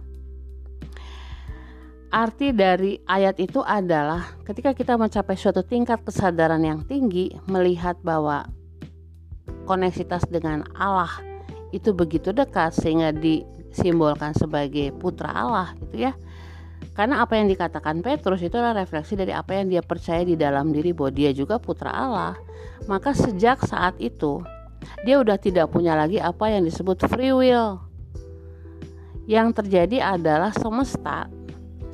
arti 2.08 2.56
dari 2.56 2.96
ayat 3.04 3.36
itu 3.36 3.60
adalah 3.60 4.32
ketika 4.48 4.72
kita 4.72 4.96
mencapai 4.96 5.36
suatu 5.36 5.60
tingkat 5.60 6.00
kesadaran 6.08 6.64
yang 6.64 6.80
tinggi 6.88 7.36
melihat 7.44 8.00
bahwa 8.00 8.48
koneksitas 9.68 10.24
dengan 10.32 10.64
Allah 10.72 11.12
itu 11.68 11.92
begitu 11.92 12.32
dekat 12.32 12.72
sehingga 12.72 13.12
disimbolkan 13.12 14.32
sebagai 14.32 14.88
putra 14.96 15.36
Allah 15.36 15.76
gitu 15.84 16.08
ya 16.08 16.16
karena 16.98 17.22
apa 17.22 17.38
yang 17.38 17.46
dikatakan 17.46 18.02
Petrus 18.02 18.42
itu 18.42 18.58
adalah 18.58 18.82
refleksi 18.82 19.14
dari 19.14 19.30
apa 19.30 19.54
yang 19.54 19.70
dia 19.70 19.82
percaya 19.86 20.26
di 20.26 20.34
dalam 20.34 20.74
diri 20.74 20.90
bahwa 20.90 21.14
dia 21.14 21.30
juga 21.30 21.62
putra 21.62 21.94
Allah. 21.94 22.34
Maka 22.90 23.14
sejak 23.14 23.62
saat 23.62 23.94
itu 24.02 24.42
dia 25.06 25.22
udah 25.22 25.38
tidak 25.38 25.70
punya 25.70 25.94
lagi 25.94 26.18
apa 26.18 26.50
yang 26.50 26.66
disebut 26.66 27.06
free 27.06 27.30
will. 27.30 27.78
Yang 29.30 29.62
terjadi 29.62 30.18
adalah 30.18 30.50
semesta 30.50 31.30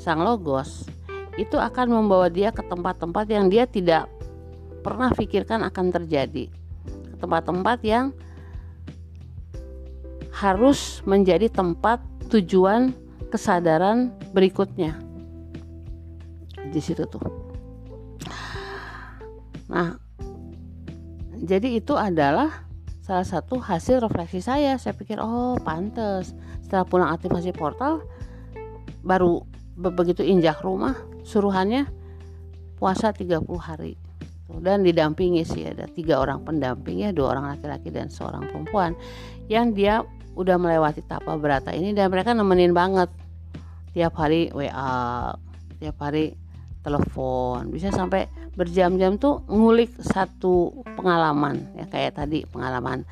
sang 0.00 0.24
logos 0.24 0.88
itu 1.36 1.60
akan 1.60 2.00
membawa 2.00 2.32
dia 2.32 2.48
ke 2.48 2.64
tempat-tempat 2.64 3.26
yang 3.28 3.52
dia 3.52 3.68
tidak 3.68 4.08
pernah 4.80 5.12
pikirkan 5.12 5.68
akan 5.68 5.92
terjadi. 5.92 6.48
Ke 7.12 7.16
tempat-tempat 7.20 7.78
yang 7.84 8.16
harus 10.32 11.04
menjadi 11.04 11.52
tempat 11.52 12.00
tujuan 12.32 13.03
kesadaran 13.34 14.14
berikutnya. 14.30 14.94
Di 16.70 16.78
situ 16.78 17.02
tuh. 17.10 17.26
Nah 19.66 19.98
jadi 21.42 21.82
itu 21.82 21.98
adalah 21.98 22.62
salah 23.02 23.26
satu 23.26 23.58
hasil 23.58 24.06
refleksi 24.06 24.38
saya. 24.38 24.78
Saya 24.78 24.94
pikir 24.94 25.18
oh 25.18 25.58
pantes. 25.58 26.30
Setelah 26.62 26.86
pulang 26.86 27.10
aktivasi 27.10 27.50
portal 27.50 28.06
baru 29.02 29.42
begitu 29.74 30.22
injak 30.22 30.62
rumah 30.62 30.94
suruhannya 31.26 31.90
puasa 32.78 33.10
30 33.10 33.42
hari. 33.58 33.98
Dan 34.54 34.86
didampingi 34.86 35.42
sih 35.42 35.66
ada 35.66 35.90
tiga 35.90 36.22
orang 36.22 36.46
pendamping 36.46 37.02
ya 37.02 37.10
dua 37.10 37.34
orang 37.34 37.58
laki-laki 37.58 37.90
dan 37.90 38.06
seorang 38.06 38.46
perempuan 38.46 38.94
yang 39.50 39.74
dia 39.74 40.06
udah 40.38 40.58
melewati 40.58 41.02
tapa 41.02 41.34
berata 41.34 41.74
ini 41.74 41.90
dan 41.90 42.10
mereka 42.10 42.34
nemenin 42.36 42.70
banget 42.70 43.10
tiap 43.94 44.18
hari 44.18 44.50
WA 44.50 45.32
tiap 45.78 45.96
hari 46.02 46.34
telepon. 46.84 47.72
Bisa 47.72 47.88
sampai 47.88 48.28
berjam-jam 48.58 49.16
tuh 49.16 49.40
ngulik 49.48 49.96
satu 50.02 50.84
pengalaman 50.98 51.72
ya 51.78 51.86
kayak 51.88 52.20
tadi 52.20 52.44
pengalaman. 52.44 53.06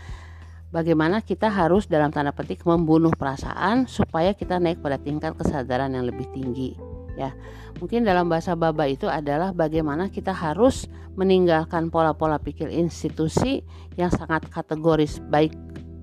Bagaimana 0.73 1.21
kita 1.21 1.53
harus 1.53 1.85
dalam 1.85 2.09
tanda 2.09 2.33
petik 2.33 2.65
membunuh 2.65 3.13
perasaan 3.13 3.85
supaya 3.85 4.33
kita 4.33 4.57
naik 4.57 4.81
pada 4.81 4.97
tingkat 4.97 5.37
kesadaran 5.37 5.93
yang 5.93 6.09
lebih 6.09 6.25
tinggi 6.33 6.77
ya. 7.17 7.37
Mungkin 7.81 8.09
dalam 8.09 8.33
bahasa 8.33 8.57
baba 8.57 8.89
itu 8.89 9.05
adalah 9.05 9.53
bagaimana 9.53 10.09
kita 10.09 10.33
harus 10.33 10.89
meninggalkan 11.13 11.93
pola-pola 11.93 12.41
pikir 12.41 12.73
institusi 12.73 13.61
yang 14.01 14.09
sangat 14.09 14.49
kategoris 14.49 15.21
baik 15.29 15.53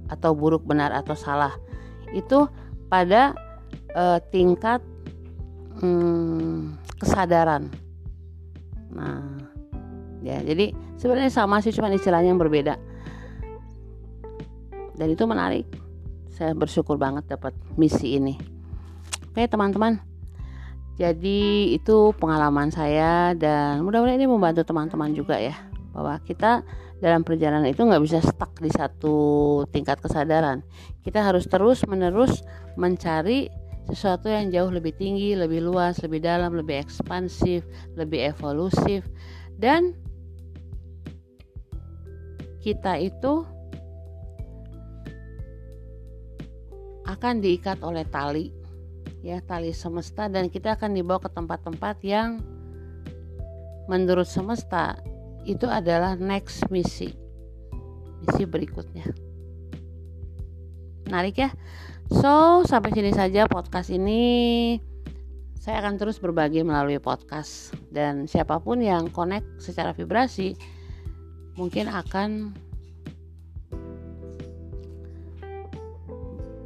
atau 0.09 0.37
buruk 0.37 0.65
benar 0.65 0.93
atau 0.93 1.17
salah. 1.17 1.53
Itu 2.13 2.49
pada 2.93 3.33
uh, 3.95 4.19
tingkat 4.29 4.81
hmm, 5.81 6.75
kesadaran. 6.99 7.71
Nah, 8.93 9.23
ya 10.25 10.41
jadi 10.41 10.73
sebenarnya 10.97 11.31
sama 11.31 11.61
sih 11.63 11.73
cuma 11.73 11.93
istilahnya 11.93 12.33
yang 12.33 12.41
berbeda. 12.41 12.75
Dan 14.99 15.07
itu 15.15 15.23
menarik. 15.23 15.65
Saya 16.35 16.51
bersyukur 16.55 16.99
banget 16.99 17.27
dapat 17.27 17.55
misi 17.79 18.19
ini. 18.19 18.35
Oke 19.31 19.47
teman-teman. 19.47 19.99
Jadi 20.99 21.71
itu 21.79 22.11
pengalaman 22.19 22.75
saya 22.75 23.31
dan 23.31 23.79
mudah-mudahan 23.87 24.19
ini 24.19 24.27
membantu 24.27 24.67
teman-teman 24.67 25.15
juga 25.15 25.39
ya 25.39 25.55
bahwa 25.95 26.19
kita 26.27 26.67
dalam 26.99 27.23
perjalanan 27.23 27.63
itu 27.71 27.79
nggak 27.79 28.03
bisa 28.03 28.19
stuck 28.19 28.51
di 28.59 28.67
satu 28.67 29.15
tingkat 29.71 30.03
kesadaran. 30.03 30.59
Kita 30.99 31.23
harus 31.23 31.47
terus 31.47 31.87
menerus 31.87 32.43
mencari 32.75 33.47
sesuatu 33.89 34.29
yang 34.29 34.53
jauh 34.53 34.69
lebih 34.69 34.93
tinggi, 34.93 35.33
lebih 35.33 35.65
luas, 35.65 35.97
lebih 36.05 36.21
dalam, 36.21 36.53
lebih 36.53 36.77
ekspansif, 36.77 37.65
lebih 37.97 38.29
evolusif 38.29 39.03
dan 39.57 39.97
kita 42.61 43.01
itu 43.01 43.43
akan 47.09 47.41
diikat 47.41 47.81
oleh 47.81 48.05
tali 48.05 48.53
ya 49.25 49.41
tali 49.43 49.73
semesta. 49.75 50.29
Dan 50.31 50.47
kita 50.47 50.77
akan 50.77 50.95
dibawa 50.95 51.19
ke 51.23 51.29
tempat-tempat 51.31 51.97
yang 52.05 52.39
menurut 53.89 54.27
semesta 54.29 54.99
itu 55.47 55.65
adalah 55.65 56.13
next 56.13 56.67
misi 56.69 57.09
misi 58.21 58.43
berikutnya. 58.45 59.07
Menarik 61.09 61.35
ya 61.41 61.49
So, 62.09 62.65
sampai 62.65 62.89
sini 62.89 63.13
saja 63.13 63.45
podcast 63.45 63.93
ini. 63.93 64.73
Saya 65.61 65.85
akan 65.85 66.01
terus 66.01 66.17
berbagi 66.17 66.65
melalui 66.65 66.97
podcast 66.97 67.77
dan 67.93 68.25
siapa 68.25 68.57
pun 68.57 68.81
yang 68.81 69.13
connect 69.13 69.45
secara 69.61 69.93
vibrasi 69.93 70.57
mungkin 71.53 71.85
akan 71.85 72.57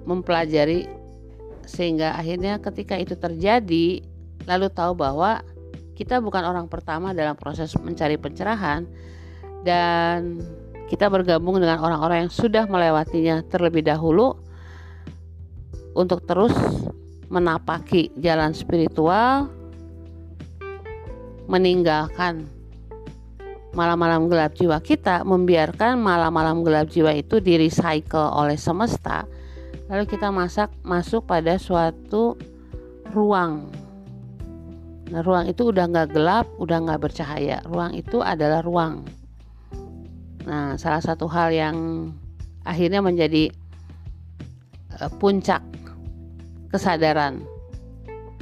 mempelajari 0.08 0.88
sehingga 1.68 2.16
akhirnya 2.16 2.64
ketika 2.64 2.96
itu 2.96 3.20
terjadi 3.20 4.00
lalu 4.48 4.68
tahu 4.72 4.96
bahwa 4.96 5.44
kita 6.00 6.24
bukan 6.24 6.48
orang 6.48 6.72
pertama 6.72 7.12
dalam 7.12 7.36
proses 7.36 7.76
mencari 7.76 8.16
pencerahan 8.16 8.88
dan 9.68 10.40
kita 10.88 11.12
bergabung 11.12 11.60
dengan 11.60 11.84
orang-orang 11.84 12.28
yang 12.28 12.32
sudah 12.32 12.64
melewatinya 12.64 13.44
terlebih 13.52 13.84
dahulu 13.84 14.40
untuk 15.94 16.26
terus 16.26 16.54
menapaki 17.30 18.14
jalan 18.22 18.54
spiritual, 18.54 19.50
meninggalkan 21.50 22.46
malam-malam 23.74 24.30
gelap 24.30 24.54
jiwa 24.54 24.78
kita, 24.80 25.26
membiarkan 25.26 25.98
malam-malam 25.98 26.62
gelap 26.62 26.94
jiwa 26.94 27.10
itu 27.14 27.42
di 27.42 27.58
recycle 27.58 28.30
oleh 28.38 28.54
semesta, 28.54 29.26
lalu 29.90 30.06
kita 30.06 30.30
masak 30.30 30.70
masuk 30.86 31.26
pada 31.26 31.58
suatu 31.58 32.38
ruang. 33.14 33.70
Nah, 35.10 35.22
ruang 35.22 35.46
itu 35.50 35.70
udah 35.70 35.86
nggak 35.90 36.10
gelap, 36.14 36.46
udah 36.58 36.78
nggak 36.90 37.02
bercahaya. 37.02 37.62
Ruang 37.70 37.94
itu 37.94 38.22
adalah 38.22 38.66
ruang. 38.66 39.06
Nah, 40.46 40.74
salah 40.78 41.02
satu 41.02 41.30
hal 41.30 41.54
yang 41.54 41.78
akhirnya 42.66 43.04
menjadi 43.04 43.52
uh, 45.02 45.12
puncak 45.22 45.62
kesadaran 46.74 47.46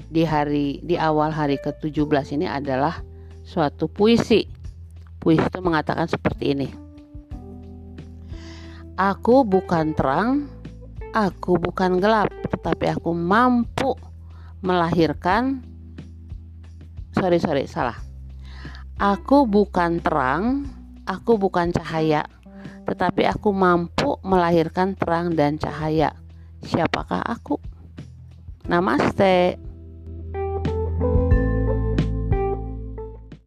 di 0.07 0.23
hari 0.23 0.79
di 0.87 0.95
awal 0.95 1.35
hari 1.35 1.59
ke-17 1.59 2.39
ini 2.39 2.47
adalah 2.47 3.03
suatu 3.43 3.91
puisi. 3.91 4.47
Puisi 5.19 5.43
itu 5.43 5.59
mengatakan 5.59 6.07
seperti 6.07 6.55
ini. 6.55 6.69
Aku 8.95 9.43
bukan 9.43 9.91
terang, 9.91 10.47
aku 11.11 11.59
bukan 11.59 11.99
gelap, 11.99 12.31
tetapi 12.47 12.95
aku 12.95 13.11
mampu 13.11 13.99
melahirkan 14.63 15.59
sorry 17.11 17.43
sorry 17.43 17.67
salah. 17.67 17.99
Aku 18.95 19.43
bukan 19.43 19.99
terang, 19.99 20.71
aku 21.03 21.35
bukan 21.35 21.75
cahaya, 21.75 22.23
tetapi 22.87 23.27
aku 23.27 23.51
mampu 23.51 24.15
melahirkan 24.23 24.95
terang 24.95 25.35
dan 25.35 25.59
cahaya. 25.59 26.15
Siapakah 26.61 27.25
aku? 27.25 27.70
Namastê! 28.69 29.57